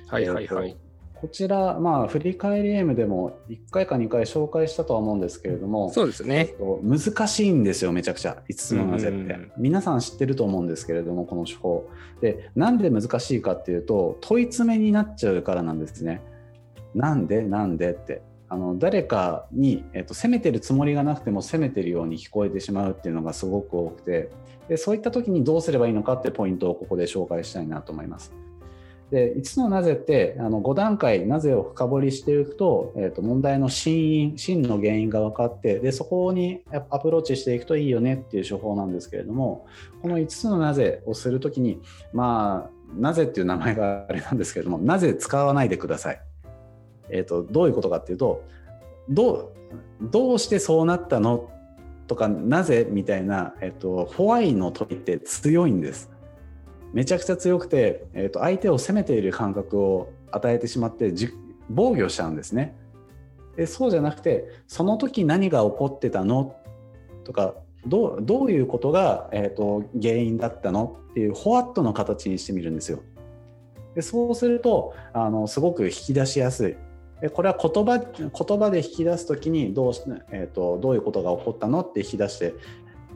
[0.07, 0.77] はいはいはい。
[1.19, 9.37] こちら、まあ、振り返り M でも1回か2回紹介したとは思うんですけれども、そうですね、えー、難しいんですよ、めちゃくちゃ、5つのなぜって。
[9.57, 11.89] 皆さん知ってると思うんですけれども、この手法。
[12.21, 16.21] で、なんで難しいかっていうと、問い詰めになっちゃうからなんですね。
[16.95, 18.21] なんでなんでって。
[18.49, 24.29] あの誰かに、えっと、責めてるつもりがなくても責めてるように聞こえてしまうっていうのがすごく多くて
[24.67, 28.33] でそういった時にどうすればいいのかってポイントをここで紹介したいなと思います。
[29.11, 39.65] で5つのなぜってあの5段階なぜを深掘りしていくと,、えー、と問題の真因真の原因が分かってでそこにアプローチしていくといいよねっていう手法なんですけれども
[40.03, 41.81] この5つのなぜをするときに
[42.13, 46.21] まあなぜっていう名前があれなんですけれどもなぜ使わないでください。
[47.09, 48.43] えーと、どういうことかっていうと
[49.09, 49.49] どう
[50.01, 51.49] どうしてそうなったの
[52.07, 56.09] とかなぜみたいな、えーと、ホワイの問いって強いんです。
[56.91, 61.13] めちゃくちゃ強くて、えーと、相手を責めている感覚を与えてしまって
[61.69, 62.75] 防御しちゃうんですね。
[63.55, 66.55] でそうじゃなくてその時何が起こってたの
[67.25, 72.99] とかどうどういうことが、えーと原因だったのっていうホワットの形にしてみるんですよ。
[73.95, 76.77] でそうするとあのすごく引き出しやすい
[77.27, 79.93] これは言葉言葉で引き出す時にどう,、
[80.31, 82.55] えーと、どういうことが起こったのって引き出して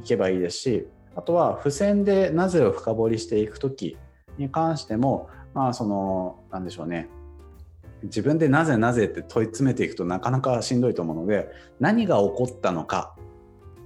[0.02, 3.98] いけばいいですしあとは付箋でなぜを深掘りしていく時
[4.38, 7.08] に関してもまあそのなんでしょうね
[8.04, 13.16] 自分でなぜなぜって問い詰めていくとなかなかしんどいと思うので何が起こったのか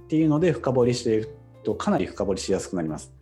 [0.04, 3.17] っていうので深掘りしていくとかなり深掘りしやすくなります。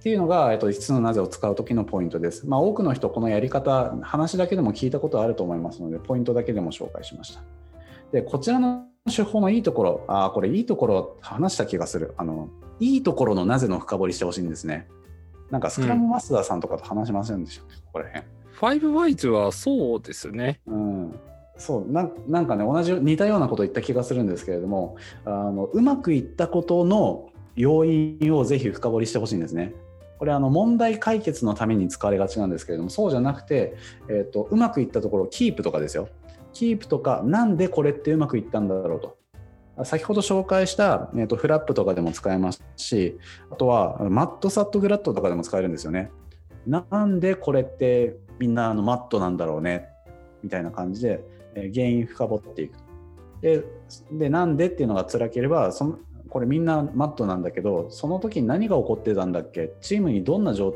[0.00, 2.48] っていうのが、えっと、5つのなぜを使う時のポイントです。
[2.48, 7.42] まあ、多くの人、このやり方、話だけでも聞いたことあると思いますので、ポイントだけでも紹介しました。
[8.10, 12.14] で、こちらの手法のいいところ、あこれいいところ話した気がする。
[12.16, 14.88] あの、いいところのなぜの深掘りしてほしいんですね。
[15.50, 18.24] なんかスクラムマスターさんとかと話しませんでした、うん、ここら辺。
[18.52, 20.60] ファイブワイズはそうですね。
[20.66, 21.20] うん。
[21.58, 29.74] そうななんかね同じ似たようなこと言った気がするんですけれどもあのうまくいったことの要因をぜひ深掘りしてほしいんですね。
[30.20, 33.74] これあの問題解決のために使われがちなんですけれどもそうじゃなくて、
[34.10, 36.10] えーと、うまくいったところキープとかですよ。
[36.52, 39.16] キープとかなんでこれってうまくいったんだろうと。
[39.86, 43.18] 先ほど紹介した、えーと、フラップとかでも使えますし
[43.50, 46.10] あとはマットサットグラットとかでも使えるんですよね。
[46.66, 49.88] なんでこれってみんなあのマットなんだろうね
[50.42, 52.74] みたいな感じで、えー原因深掘っていく。
[53.40, 53.64] で
[54.12, 55.98] でなんでっていうのが辛ければその
[56.30, 59.72] これみんなマットなんだけどその時に何が起こってたんだっけ？
[59.80, 60.74] チームにどんな状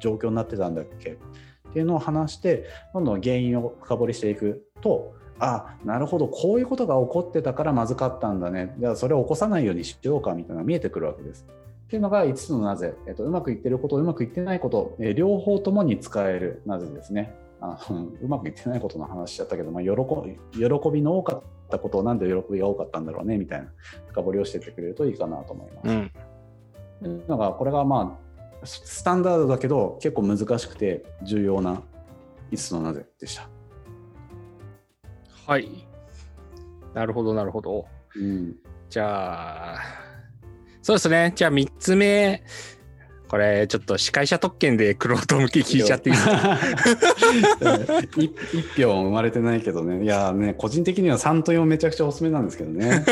[0.00, 1.10] 況になってたんだっけ？
[1.10, 8.74] っていうのを話してどんどん原因を深掘りしていくとあなるほどこういうことが起こってたからまずかったんだね。
[8.78, 11.46] じゃあそれを起こさないようにしようかみたいなのが見えてくるわけです。
[11.84, 17.34] っていうのが5つのなぜ、えっと、うまくいってることうまくいってないこと、え両方ともに使えるなぜですね。
[17.60, 23.70] あのうまくいってないことの話しちゃったけど、まあ、喜喜びの多かったことをなんで喜びが多かったんだろうねみたいな
[24.08, 25.88] 深掘りをしてってくれるといいかなと思います。
[25.88, 26.12] うん。
[27.02, 28.18] というのがこれがま
[28.62, 31.82] あススタンダードだけど結構難しくて重要な
[32.50, 33.48] 5つのなぜでした。
[35.46, 35.86] はい。
[36.94, 37.86] なるほど、なるほど。
[38.16, 38.56] うん、
[38.88, 39.78] じゃあ、
[40.82, 41.32] そうですね。
[41.34, 42.42] じゃあ3つ目。
[43.30, 46.58] これ、ちょっと司会者特権でクロート向け聞いちゃっていいですか？
[48.20, 48.24] い
[48.58, 53.04] 一票生まれてないけどねいやね個人的には3と4めちゃくちゃおすすめなんですけどね。
[53.06, 53.10] ち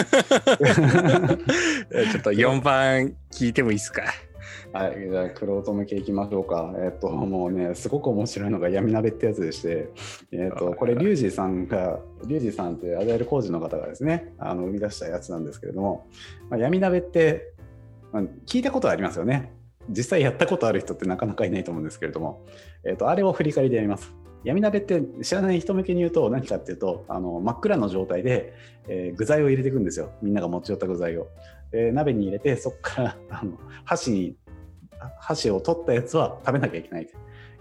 [2.16, 4.02] ょっと4番聞いてもいいですか？
[4.72, 6.74] はい、じゃあ、クロート向けいきましょうか。
[6.78, 9.88] えっと、もうね、すごく面白いのが闇鍋ってやつでして、
[10.32, 16.06] えっと、これ、リュウジさんが、リュウジさんってアジャイル工事の方がですね、あの生み出したやつなんですけれども、
[16.50, 17.52] まあ、闇鍋って、
[18.12, 19.52] まあ、聞いたことはありますよね。
[19.88, 22.44] 実際やったことある人ってなかなかいないと思うんですけれども、
[22.84, 24.14] えっと、あれを振り返りでやります。
[24.44, 28.54] 闇鍋って知らない人向けに言うと何かっていうとあの真っ暗の状態で、
[28.86, 31.28] えー具材を入れていくんですよみんなが持ち寄った具材を。
[31.70, 34.36] で鍋に入れてそこから あの箸に
[35.20, 37.08] 箸を取ったやつは食べなきゃいけない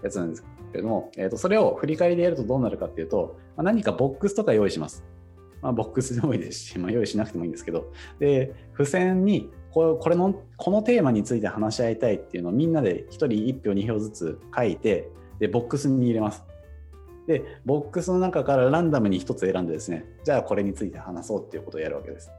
[0.02, 5.04] やつなんですけれども、えー、とそれを振り返りでやるとどうなるかっていうと、まあ、何かボックスとか用意します。
[5.60, 16.44] まあ、ボックスでもいいですし、まあ、用意しなくてもいいんですけどで付箋にこれのこのテーマについて話し合いたいっていうのをみんなで1人1票2票ずつ書いてでボックスに入れます。
[17.26, 22.30] でボックスの中からランダムに1つ選んでですねじゃあこれについて話そうっていうことをやるわけです。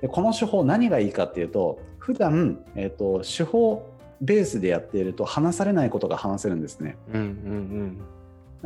[0.00, 3.86] でこの手法何がいいかっていうと普段、えー、と手法
[4.20, 6.96] ベースでやっていると話されないことが話せるんですね。
[7.12, 7.98] うんうん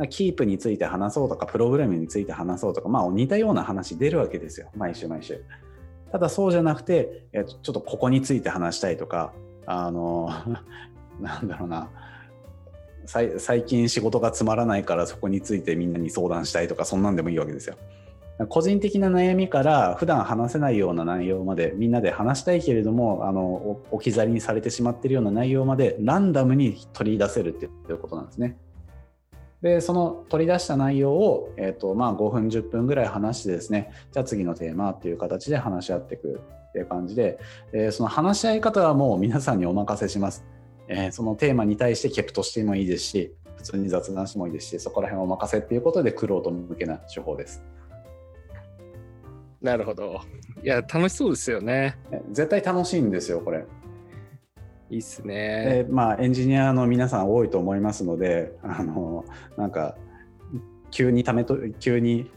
[0.09, 5.43] キープについて話そうとかプログラムについて話そうとか、まあ、似たような話出るわけですよ毎週毎週。
[6.13, 9.33] ただそうじゃなくて、えーちょっとここについて話したいとか
[9.65, 10.29] あの
[11.19, 11.89] なんだろうな
[13.05, 17.75] 最近仕事がつまらないからそこについてみんなに相談したいとかそんなんでもいいわけですよ。
[18.49, 28.57] 個人的な悩みから普段話せないような内容までみんなで話したいけれどもあの置き去りにされてしまっているような内容までランダムに取り出せるっていうことなんですね。
[29.63, 37.39] でその取り出した内容を、えーとまあ、5分10分ぐらい話してですねじゃあ次のテーマっていう形で話し合っていくっていう感じで、
[37.71, 40.45] えーその話し合い方はもう皆さんにお任せします。
[40.89, 47.63] えーそのテーマに対してケプトしてもいいですし普通に雑談してもいいですしそこら辺お任せっていうことでクロート向けな手法です。
[49.61, 50.19] なるほど。
[50.61, 51.97] いや、楽しそうですよね。
[52.11, 53.63] ね絶対楽しいんですよこれ。
[54.89, 55.85] いいっすね。
[55.85, 59.25] でまあエンジニアの皆さん多いと思いますのであの
[59.57, 59.95] なんか
[60.91, 62.29] 急にためと急に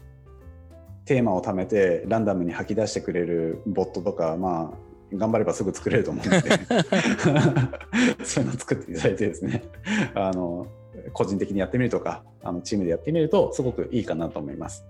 [1.05, 6.49] テーマを貯めてランダムに吐き出してくれるボットとかまあ頑張ればすぐ作れると思うので
[8.25, 9.63] そういうのを作っていただいてですね
[10.15, 10.67] あの
[11.13, 14.85] 個人的にやってみるとかあのチームでやってみるとすごくいいかなと思います。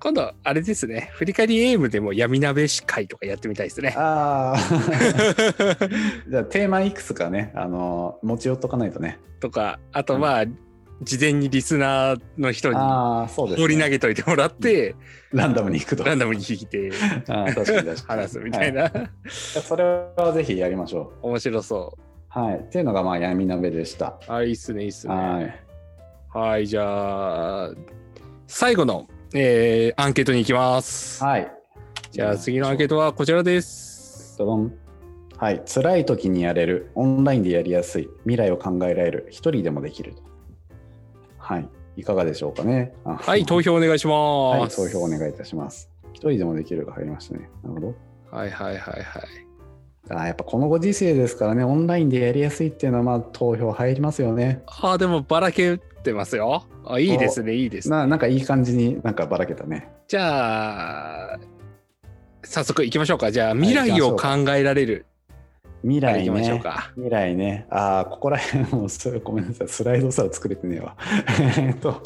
[0.00, 1.10] 今度、あれですね。
[1.12, 3.94] 振り返りエイムでも闇鍋司会とかやってみたいですね。
[3.98, 4.58] ああ
[6.28, 9.18] じゃあテーマいくつかねあの持ち寄っとかないとね。
[9.40, 10.44] とか、あとまあ、
[11.02, 12.78] 事前にリスナーの人に。
[12.78, 14.94] 放り投げといてもらって、
[15.32, 16.04] ランダムに行くと。
[16.04, 16.90] ランダムに聞いて
[17.28, 18.82] あー確かに確かに話すみたいな。
[18.84, 18.90] は
[19.24, 19.84] それ
[20.16, 22.02] はぜひやりましょ面白そう。
[22.28, 22.56] はい。
[22.56, 24.18] っていうのがまあ闇鍋でした。
[24.28, 24.32] う。
[24.32, 25.14] あ、いいっすね、いいっすね。
[25.14, 27.70] ははい、じゃあ、
[28.46, 31.22] 最後の、えーアンケートに行きます。
[31.22, 31.26] い。
[31.26, 31.52] はい。
[32.10, 34.36] じゃあ、次のアンケートはこちらです。
[34.38, 34.74] ドドン。
[35.36, 35.62] はい。
[35.72, 40.14] 辛い時にやれる、オンラインでやりやすい、未来を考えられる、一人でもできる。
[41.38, 41.68] はい。
[41.96, 42.92] いかがでしょうかね。
[43.04, 44.76] あはい、投票お願いしはい、ます。
[44.76, 45.90] 投票お願いいたします。
[46.12, 47.48] 一人でもできるが入りましたね。
[47.62, 47.94] なるほど。
[48.36, 49.04] はいはいはいはい。
[50.08, 54.62] あーやっぱこのご時世ですからね、オンラインでやりやすいっていうのは、まあ、投票入りますよね。
[54.66, 56.64] ああ、でもばらけてますよ。
[56.84, 57.96] あいいですね、いいですね。
[57.96, 59.88] ななんかいい感じになんかばらけたね。
[60.08, 61.38] じゃあ、
[62.42, 63.30] 早速行きましょうか。
[63.30, 65.06] じゃあ、未来を考えられる。
[65.82, 66.60] 未来ね。
[66.60, 66.90] か。
[66.94, 67.66] 未来ね。
[67.70, 69.68] ああ、ここら辺もそれごめんなさい。
[69.68, 70.96] スライドさえ作れてねえわ。
[71.58, 72.02] えっと、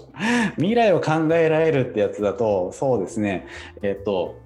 [0.57, 3.47] 未来を考えられるってやつだと、そうですね。
[3.83, 4.37] えっと、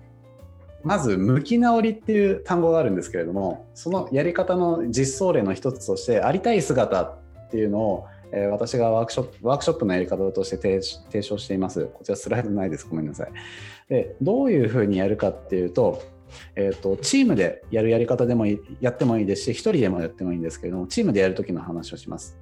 [0.83, 7.19] まず、向き直りっていう単語があるんですけれども、そのやり方の実装例の一つとして、ありたい姿っ
[7.51, 11.87] ていうのを、えー私がワークショップワークショップのやり方として提提唱しています。
[11.87, 12.87] こちらスライドないです。
[12.89, 13.33] ごめんなさい。
[13.89, 16.03] でどういうふうにやるかっていうと,、
[16.55, 22.39] えー、とチームでやるやり方でもいやってもいいですし、一人でもやってもいいんですけれども、チームでやるときの話をします。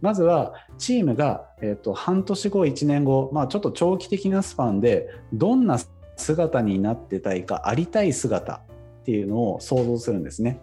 [0.00, 5.78] まずはチームが、えー、と半年後、1年後、まあ、ちょっと長期的なスパンでどんな
[6.16, 10.60] 姿になってたいか、ありたい姿っていうのを想像するんですね。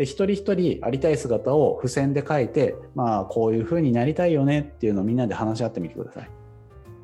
[0.00, 6.30] で一人一人ありたい姿を付箋で書いて、まあ、こういうふうになりたいよねっていうのをみんなで話し合ってみてください。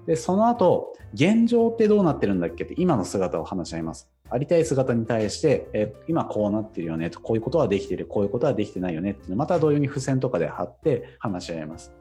[0.07, 4.09] でその後現状ってどうなってるんだっけって今の姿を話し合います。
[4.31, 11.93] ありたい姿に対して、え今こうなってるよねとこういうことはできてるこういうことはできてないよねってまた同様に付箋とかで貼って話し合います。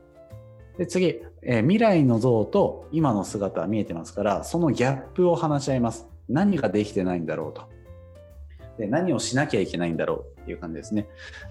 [0.77, 6.07] で次、え未来の像と今の姿は見えてますからそのギャップを話し合います。
[6.29, 7.74] 何ができてないんだろうと。
[8.77, 11.07] で何をしなきゃいけないんだろうっていう感じですね。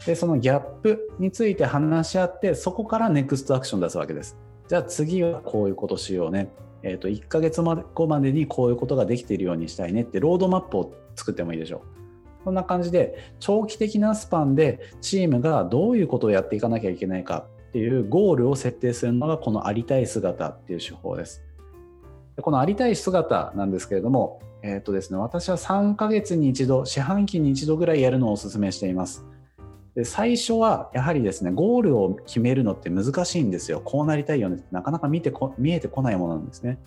[0.06, 4.36] でそのギャップについて話し合ってそこからネクストアクション出すわけです。
[4.68, 6.48] じゃあ次はこういうことしようね。
[6.82, 12.44] えー、と1ヶ月後までにこういうことができているようにしたいねってロードマップを作ってもいいでしょう。
[12.44, 21.42] こんな感じで長期的なスパンでチームがどういうことをやっていかなきゃいけないかっていうゴールを設定するのがこのありたい姿っていう手法です。
[22.36, 29.24] でこのありたい姿なんですけれども、えーとですね、私は3ヶ月に一度、四半期に一度ぐらいやるのをお勧めしています。
[29.94, 33.80] で最初はやはりですね、ゴールを決めるのって難しいんですよ。
[33.84, 36.78] こうなりたいよねってなかなか見てこ見えてこないものなんですね。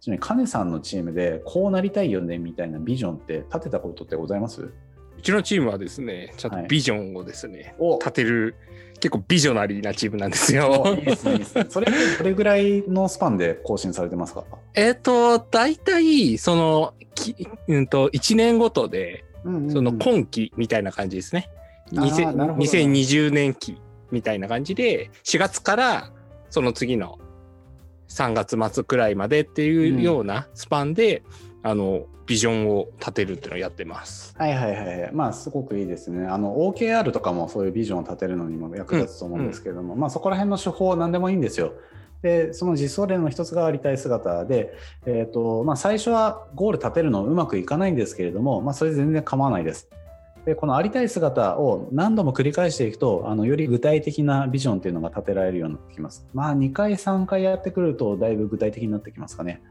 [0.00, 4.62] ちなみに、カネさんのチームでこうなりたいよねみたいなビジョンって立てたことってございます？
[4.62, 4.72] う
[5.20, 8.54] ちのチームはですね、ちゃんとビジョンをですね、お立てる、
[9.00, 11.04] 結構ビジョナリーなチームなんですおよいい。
[11.04, 11.66] ですね、いいですね。
[11.68, 11.86] それ
[12.18, 14.44] どれぐらいのスパンで更新されてますか？
[14.74, 17.34] えっと、大体、その、き
[17.68, 19.50] うんと、1年ごとで、そ
[19.82, 21.48] の今期みたいな感じですね。
[21.96, 23.80] あーなるほど2020年期
[24.10, 26.12] みたいな感じで、4月から
[26.50, 27.18] その次の
[28.08, 31.22] 3月末くらいまでっていうようなスパンで、
[31.62, 34.34] あの、ビジョンを立てるっていうのをやってます。
[34.38, 35.10] はいはいはいはい。
[35.12, 36.26] まあすごくいいですね。
[36.26, 41.72] あの OKR とかもそういうビジョンを立てるのにも役立つと思うんですけれども、まあそこら辺の手法は何でもいいんですよ。
[42.22, 44.74] で、その実装例の一つがありたい姿で、
[45.06, 49.88] えっ、と、まあ最初はゴール立てるのうまくいかないんですけれども、まあそれ全然構わないです。
[50.44, 56.26] で、このありたい姿を何度も繰り返していくと、あのより具体的なビジョンっていうのが立てられるようになってきます。
[56.34, 59.62] まあ2回3回やってくるとだいぶ具体的になってきますかね。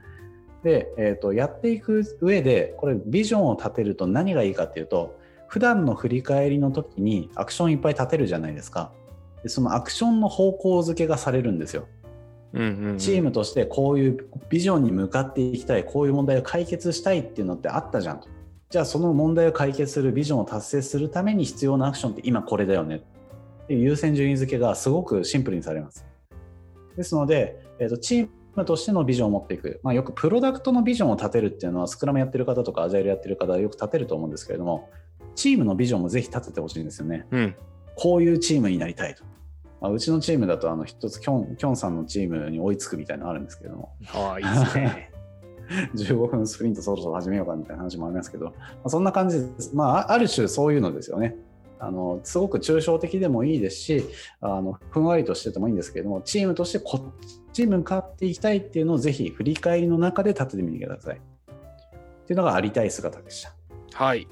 [0.63, 8.91] で、えー、とやっていく上でこれビジョンを立てると何がいいかっていうと普段の振り返りの時にアクションいっぱい立てるじゃないですか。
[9.43, 11.87] でそのアクションの方向づけがされるんですよ。
[12.53, 12.97] うんうんうん。
[12.97, 18.27] チームとしてこういうビジョンに向かっていきたいこういう問題を解決したいっていうのってあったじゃんと。
[18.69, 23.01] じゃあその問題を解決するビジョンを達成するために必要なアクションって今これだよね。
[23.69, 26.05] 優先順位付けがすごくシンプルにされます。
[26.97, 28.29] ですので、えー、とチーム
[28.65, 34.89] としてのビジョンを持っていく、まあ、よくプロダクトのビジョンを立てるっていうのはスクラムやってる方とかアジャイルやってる方はよく立てると思うんですけれども
[35.35, 37.25] チームのビジョンもぜひ立ててほしいんですよね。
[37.31, 37.55] うん。
[37.95, 39.23] こういうチームになりたいと、
[39.81, 43.95] まあ、うちのチームだとあの一つキョンキョンさんのチームに追いつくみたいなのあるんですけれども。
[44.13, 45.11] ああ、いいですね。
[45.95, 48.53] 15分スプリントそろそろ始めようかみたいな話もありますけど、ま
[48.85, 51.35] あ、そんな感じです、まあ、あある種そういうのですよね
[51.79, 54.05] あのすごく抽象的でもいいですし
[54.41, 61.19] あのふんわりとしててもいいんですけれどもチームとしてこっちに向かっていきたいっていうのをぜひ振り返りの中で立ててみてくださいっ
[62.25, 63.53] ていうのがありたい姿でした
[63.93, 64.21] はい。
[64.21, 64.27] い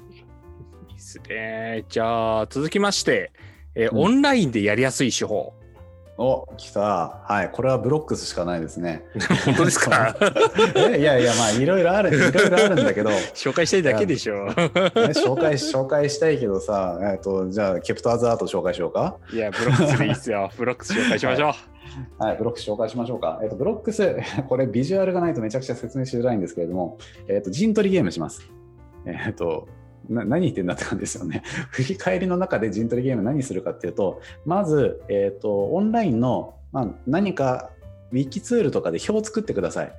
[0.90, 1.84] いですね。
[1.88, 3.32] じゃあ、続きまして、
[3.74, 5.52] えーうんオンラインでやりやすい手法。
[6.18, 9.04] お来たはいこれはブロックスしかないですね
[9.44, 10.16] 本当ですか？
[10.76, 14.46] えいやいやまあいろいろあるいろいろあるんだけど 紹介したいだけでしょ。
[14.46, 19.16] ね、紹介紹介したいけどさ、えっとじゃあ KPT as Art 紹介しようか？
[19.32, 20.50] いや、ブロックスでいいっすよ。
[20.56, 21.52] ブロックス紹介しましょう。
[22.24, 23.38] はい、ブロックス紹介しましょうか。
[23.42, 24.16] えっ、と、ブロックス、
[24.48, 26.98] これビジュアルがないとめちゃくちゃ説明しづらいんですけれども、
[27.28, 28.42] えっ、と、陣取りゲームします。
[29.06, 29.66] えっ、と、
[30.08, 31.42] な何言ってんだって感じですよね。
[31.70, 37.70] 振り返りの中で陣取りゲーム何するかっていうと、まず、えっ、と、オンラインの、まあ、何か
[38.12, 39.92] ウィキツールとかで表を作ってください。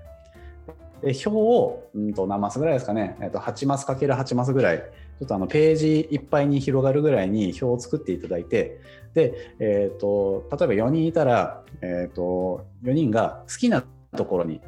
[1.02, 8.80] で表を、うんと何マスぐらいですかね、えっと8マス ×8 マスぐらい、ちょっとあのページいっぱいに広がるぐらいに表を作っていただいて、
[9.14, 13.84] で、えー、と例えば4人いたら、えー、と4人が好きな
[14.16, 14.62] ところに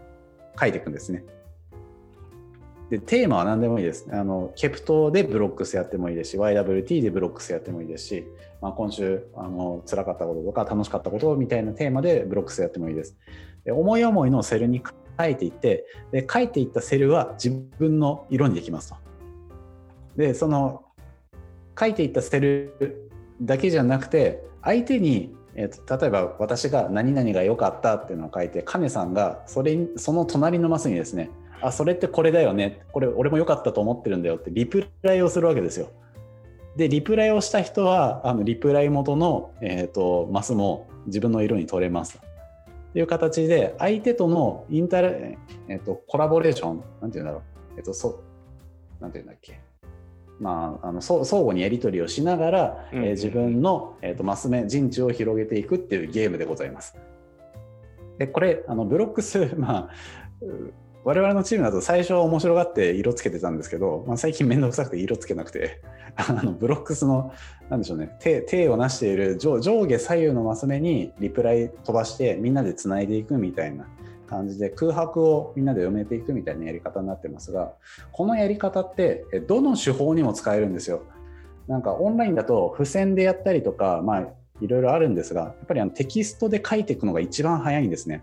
[0.59, 1.23] 書いていくんですね。
[2.89, 4.07] でテーマは何でもいいです。
[4.11, 8.25] あの KPT でブロックスやってもいいですし YWT でブロックスやってもいいですし、
[8.61, 13.15] まあ、今週あの辛かったこととか楽しかったことみたいなテーマでブロックスやってもいいです。
[13.63, 14.81] で思い思いのセルに
[15.19, 18.95] 書いていってで書いていったセルは自分の色にできますと。
[20.15, 20.83] でその
[21.79, 23.11] 書いていったセル
[23.41, 31.31] だけじゃなくて相手にえーと、例えば私が何々が良かったっていうのを書いて、カネさんがそれその隣のマスにですね、
[31.61, 35.89] あ、それってこれだよね、これ俺も良かったと思ってるんだよってリプライをするわけですよ。
[36.75, 42.19] で、リプライをした人は、あのリプライ元の、えーと、マスも自分の色に取れます。
[42.93, 47.41] という形で、相手とのインタラ、えーと、コラボレーション、なんていうんだろう、
[47.77, 48.21] えっ、ー、と、そ
[48.99, 49.59] なんていうんだっけ、
[50.39, 56.95] まあ、あの相互にやり取りをしながら、うん、えー、自分の、えーと、マス目陣地を広げていくっていうゲームでございます。
[58.17, 59.89] でこれあのブロックス、まあ、
[61.09, 65.81] 我々のチームだと最初は面白がって色つけてたんですけど、まあ、最近面倒くさくて色つけなくて
[66.15, 67.33] あのブロックスの
[67.67, 73.87] なんでしょうね手手をなしている上下左右のマス目にリプライ飛ばしてみんなでつないでいくみたいな
[74.27, 77.73] 感じで空白をみんなで読めていくみたいなやり方になってますが
[78.11, 81.01] このやり方ってどの手法にも使えるんですよ。
[81.67, 84.27] なんかオンラインだと付箋でやったりとか、まあ、
[84.61, 88.21] いろいろあるんですがやっぱりあのテキストで書いていくのが一番早いんですね。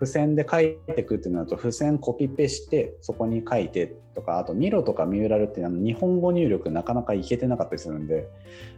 [0.00, 8.26] 付箋で書いていくっていうのだと付箋コピペしてそこに書いてとかあとミロとかミューラルっていうの日本語入力なかなかいけてなかったりするんで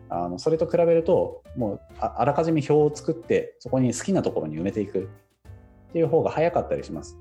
[0.09, 5.09] あのそれと比べるともうあらかじめ表を作ってそこに好きなところに埋めていく
[5.91, 7.17] っていう方が早かったりします。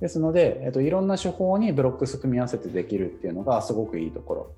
[0.00, 4.54] ですので、えっと、いろんな手法にブロックス組み合わせてできるっていうのがすごくいいところ。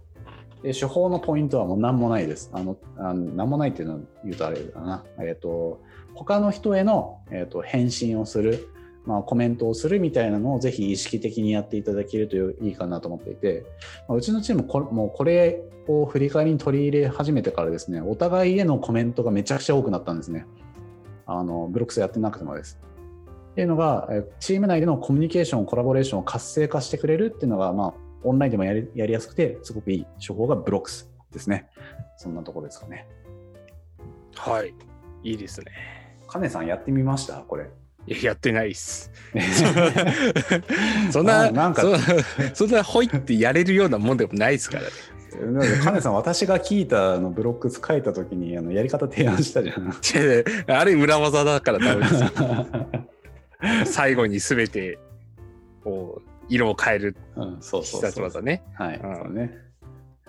[0.63, 2.51] で手法のポイントはもう何もないです。
[2.53, 5.05] あのあの何もないっていうのを言うとあれだな。
[5.21, 5.81] えっと、
[6.17, 8.69] 他の人への、えっと、返信をする、
[9.05, 13.65] まあ、コメントをするみたいなのをぜひ意識的にやっていただけるといいかなと思っていて、
[14.09, 20.47] まあ、うちのチームこれ、もうこれを振り返りに取り入れ始めてからですね、お互いへのコメントがめちゃくちゃ多くなったんですね。
[21.27, 22.79] あのブロックスやってなくてもです。
[23.53, 24.09] っていうのが、
[24.39, 31.69] チーム内でのコミュニケーション、コラボレーションを活性化してくれるっていうのが、まあ、オンラインでもやりやりやすくて、すごくいい手法がブロックスですね。
[32.19, 33.09] そんなところですかね。
[34.35, 34.75] はい。
[35.23, 36.06] いいですね。
[36.29, 37.35] カネさんやってみました？
[37.35, 37.67] これ。
[38.07, 39.11] いや、やってないっす。
[41.11, 41.83] そんな、なんか
[42.55, 44.89] そんなほいってやれるようなもんでもないですからね。
[45.83, 49.93] カネさん、私が聞いたのブロックス書いたときにあのやり方提案したじゃん。
[50.73, 52.31] あれ裏技だからダメですよ。
[53.87, 54.99] 最後に全て
[55.83, 57.17] こう色を変える
[57.61, 58.63] 必殺技ね。
[58.75, 59.66] はい、そうね。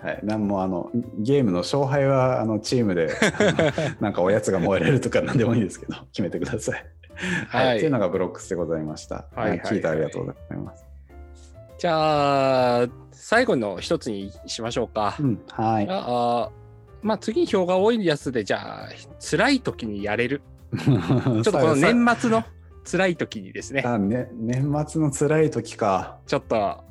[0.00, 3.10] はい、なんもあのゲームの勝敗はあのチームで
[4.00, 6.86] なんかおやつが燃えれるとか何でもいいですけど決めてください。
[7.48, 9.26] はい、はい、っていうのがブロックスでございました。
[9.34, 10.86] はい、はい、聞いてありがとうございます。
[11.78, 15.16] じゃあ最後の一つにしましょうか。
[15.18, 15.86] うん、はい。
[15.90, 16.50] あ
[17.02, 18.88] まあ次票が多いやつでじゃあ
[19.18, 20.42] 辛い時にやれる。
[20.78, 22.44] ちょっとこの年末の
[22.88, 23.82] 辛い時にですね。
[23.84, 26.18] あね年末の辛い時か。
[26.26, 26.87] ちょっと。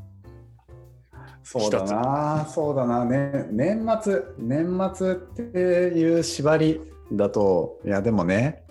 [1.50, 6.82] そうだな、そうだな、ね、年末、年末っていう縛り
[7.14, 8.66] だと、いや、でもね、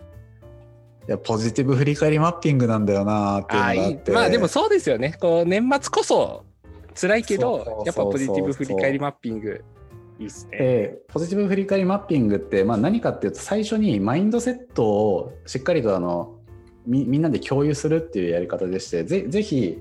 [1.08, 4.12] いやポジティブ振り返りマッピングなんだよなっていうのがあって。
[4.12, 5.16] まあでもそうですよね。
[5.18, 6.44] こう年末こそ
[7.00, 9.64] 辛いけどやっぱポジティブ振り返りマッピング。
[10.18, 16.36] いいっすね、えー、ポジティブ振り返りマッピングって、まあ、何かっていうと最初にマインドセットをしっかりとあの
[16.86, 19.78] みみんなで共有するっていうやり方でしてぜぜひ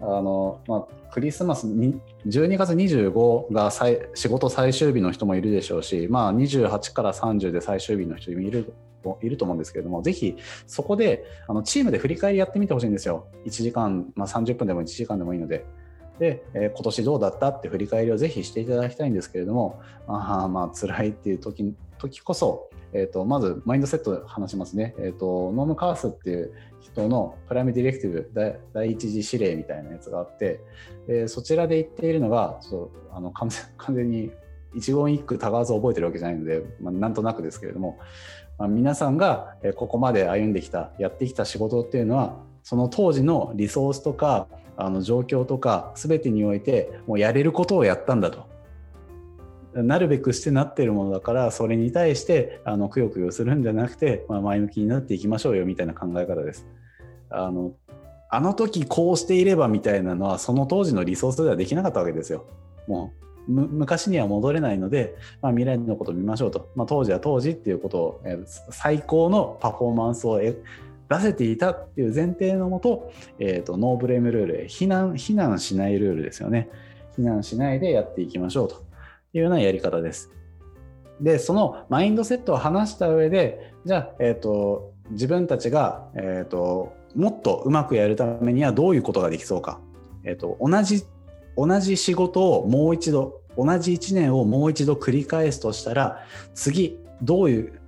[0.00, 3.70] あの、まあ、クリスマスに12月25が
[4.14, 8.72] 仕事最終日の人もいるでしょうし、まあ、28から30で最終日の人もいる
[9.22, 10.36] いると思うんですけれどもぜひ
[10.66, 15.64] そこであのチームで振り返りやってみてほしいんですよ1時間、まあ、30分でも1時間でもいいので。
[16.18, 30.60] で、えー、今年どうだったって振り返りをぜひしていただきたいんですけれども、あまあ辛いっていう時時こそ、えーと、まずマインドセット話しますね、えーと、ノーム・カースっていう人のプライムディレクティブ第一次指令みたいなやつがあって、
[31.26, 33.50] そちらで言っているのがちょっとあの 完
[33.94, 34.30] 全に
[34.74, 37.98] 一言一句たがわず覚えてるわけじゃないので、まあ、なんとなくですけれども、
[38.58, 48.46] まあ、皆さんがここまで歩んできたやってきた仕事っていうのはその当時のリソースとかあの状況とか全てにおいてもうやれることをやったんだと。
[49.82, 56.66] なるべくしてなってるものだからそれに対してあのくよくよするんじゃなくて、まあ、前向きになっていきましょうよみたいな考え方です。
[57.30, 57.72] あの
[58.30, 62.44] あの時こうしていればみたいなのはその当時のリソースではできなかったわけですよ。
[62.86, 63.12] も
[63.48, 70.54] う昔には戻れないので、まあ、未来のことを見ましょうと、まあ、当時は当時っていうことを、えー、最高のパフォーマンスを出
[71.20, 76.68] せていたっていう前提のもと,、えーと、ノーブレームルール避難避難しないルールですよね
[77.16, 78.84] 避難しないでやっていきましょうと
[79.38, 80.30] いうようなやり方です。
[81.20, 89.80] で、そのマインドセットを話した上で、じゃあ、え、ー、と、自分たちが、え、ー、と、もっとうまくやるためにはどういうことができそうか。
[90.24, 91.04] え、ー、と、同じ、
[91.56, 96.24] 同じ仕事をもう一度、同じ1年をもう一度繰り返すとしたら、
[96.54, 97.80] 次、どういう、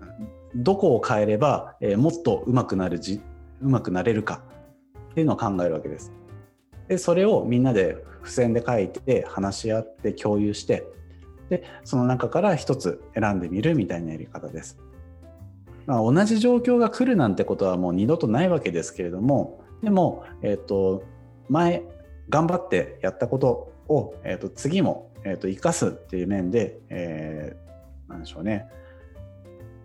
[0.56, 3.20] どこを変えれば、えーもっと上手くなるじ
[3.62, 4.42] 上手くなれるか
[5.10, 6.12] っていうのを考えるわけです。
[6.88, 10.84] でそれをみんなで付箋で書いて話し合って共有して
[11.50, 14.78] でその中から一つ選んでみるみたいなやり方です。
[15.86, 21.02] まあ、同じ状況が来るなんてことはもう二度とないわけですけれどもでも、えー、と
[21.48, 21.82] 前
[22.28, 27.70] 頑張ってやったことを、えー、と次も、えー、と生かすっていう面で、えー
[28.18, 28.66] でしょうね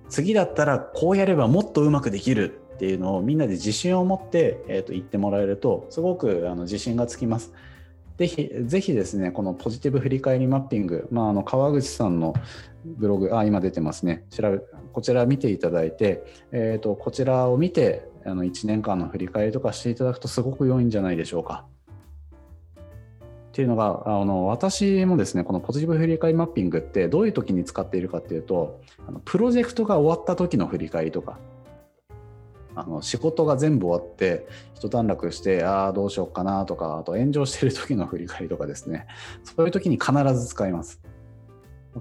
[0.10, 7.54] 次だったらこうやればもっとうまくできるっていうのをみんなで自信を持って、えー、と言ってもらえるとすごくあの自信がつきます。
[8.18, 12.34] ぜひぜひですねこのポジティブ振り返りマッピング、まあ、あの川口さんの
[12.86, 14.60] ブログあ今出てますね調べ
[14.94, 21.66] こちら見ていただいて、えー、とこちらを見てあの1年間の振り返りとかしていただくとすごく良いんじゃないでしょうか。
[22.78, 22.82] っ
[23.56, 31.40] ていうのがあの私もですねこのポジティブ振り返りマッピングってどういう時に使っているかっていうとあのプロジェクトが終わった時の振り返りとか
[32.76, 39.08] あの仕事が全部終わって一段落してああどうしようかなとかあと炎上してる時の振り返りとかですね。
[39.44, 41.02] そういう時に必ず使います。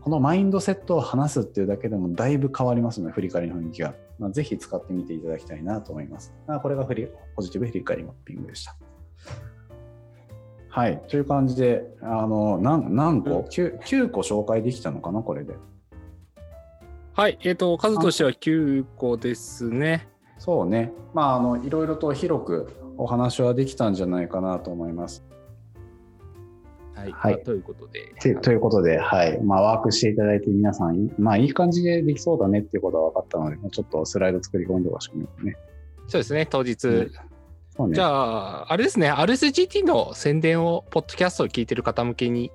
[0.00, 6.34] このマインドセットを話すっていうだけでもだいぶ変わりますので振り返りの雰囲気が、まあ、ぜひ使ってみていただきたいなと思います。
[6.48, 8.76] まあこれがフリポジティブ振り返りマッピングでした。
[10.68, 11.00] はい。
[11.06, 13.36] という感じであの何何個、うん。
[13.44, 15.54] 9, 9個紹介できたのかなこれで。
[17.16, 20.08] はい、えっ、と、数としては9個ですね。
[20.38, 20.92] そうね。
[21.12, 25.24] まあ、あの、いろいろと広くお話はできたんじゃないかなと思います。
[26.94, 27.12] はい。
[27.12, 28.12] はいまあということで。
[28.20, 29.40] てということで、はい。
[29.42, 35.56] まあ、ワークしていただいて皆さん、いまあ、いい感じでできそうだねっていうことは分かったので、ちょっとスライド作り込みとかしてみようね。
[36.08, 36.84] そうですね、当日。
[36.88, 37.94] うんね。
[37.94, 42.52] じゃあ、あれですね、RSGT の宣伝を、ポッドキャストを聞いてる方向けに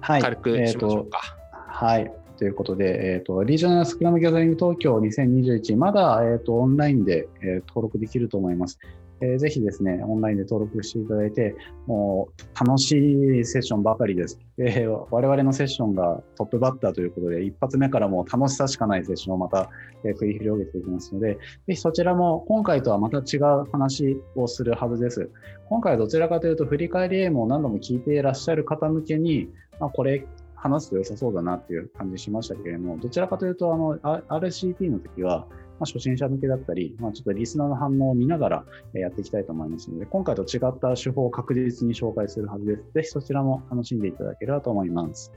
[0.00, 0.22] はい。
[0.22, 1.36] 軽くしましょうか。
[1.52, 2.12] はい。
[2.40, 8.78] ということで、えっ、と、リージョナルスクラムギャザリング東京2021、まだ、えっ、と、オンラインで、えー登録できると思います。
[9.20, 11.54] えーぜひですね、オンラインで登録していただいて、
[11.86, 14.40] もう楽しいセッションばかりです。
[14.56, 19.68] で我々のセッションがトップバッターということで、一発目からもう楽しさしかないセッションをまた、
[20.04, 25.28] えー繰り広げていきますので、ぜひそちらも今回とはまた違う話をするはずです。
[25.68, 30.24] 今回はどちらかというと、振り返りゲームを何度も聞いていらっしゃる方向けに、まあ、これ
[30.60, 42.82] 話すと良さそうだなっていう感じしましたけれども、どちらかというと、あの、RCT の時は、まあ、初心者向けだったり、まあ、ちょっとリスナーの反応を見ながらやっていきたいと思いますので、今回と違った手法を確実に紹介するはずです。
[42.92, 45.32] ぜひそちらも楽しんでいただければと思います。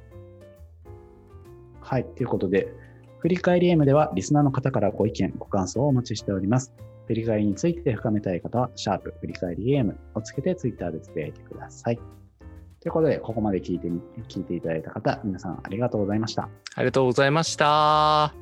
[1.80, 2.68] はい、ということで、
[3.20, 6.74] 振り返り M ではリスナーの方からご意見、ご感想をお待ちしております。
[7.08, 12.23] 振り返りについて深めたい方は、シャープ振り返り M をつけてツイッターでつぶやいてください。
[12.84, 13.88] ということで、ここまで聞いて、
[14.28, 16.50] 聞いていただいた方、皆さんありがとうございました。
[16.76, 18.34] ありがとうございました。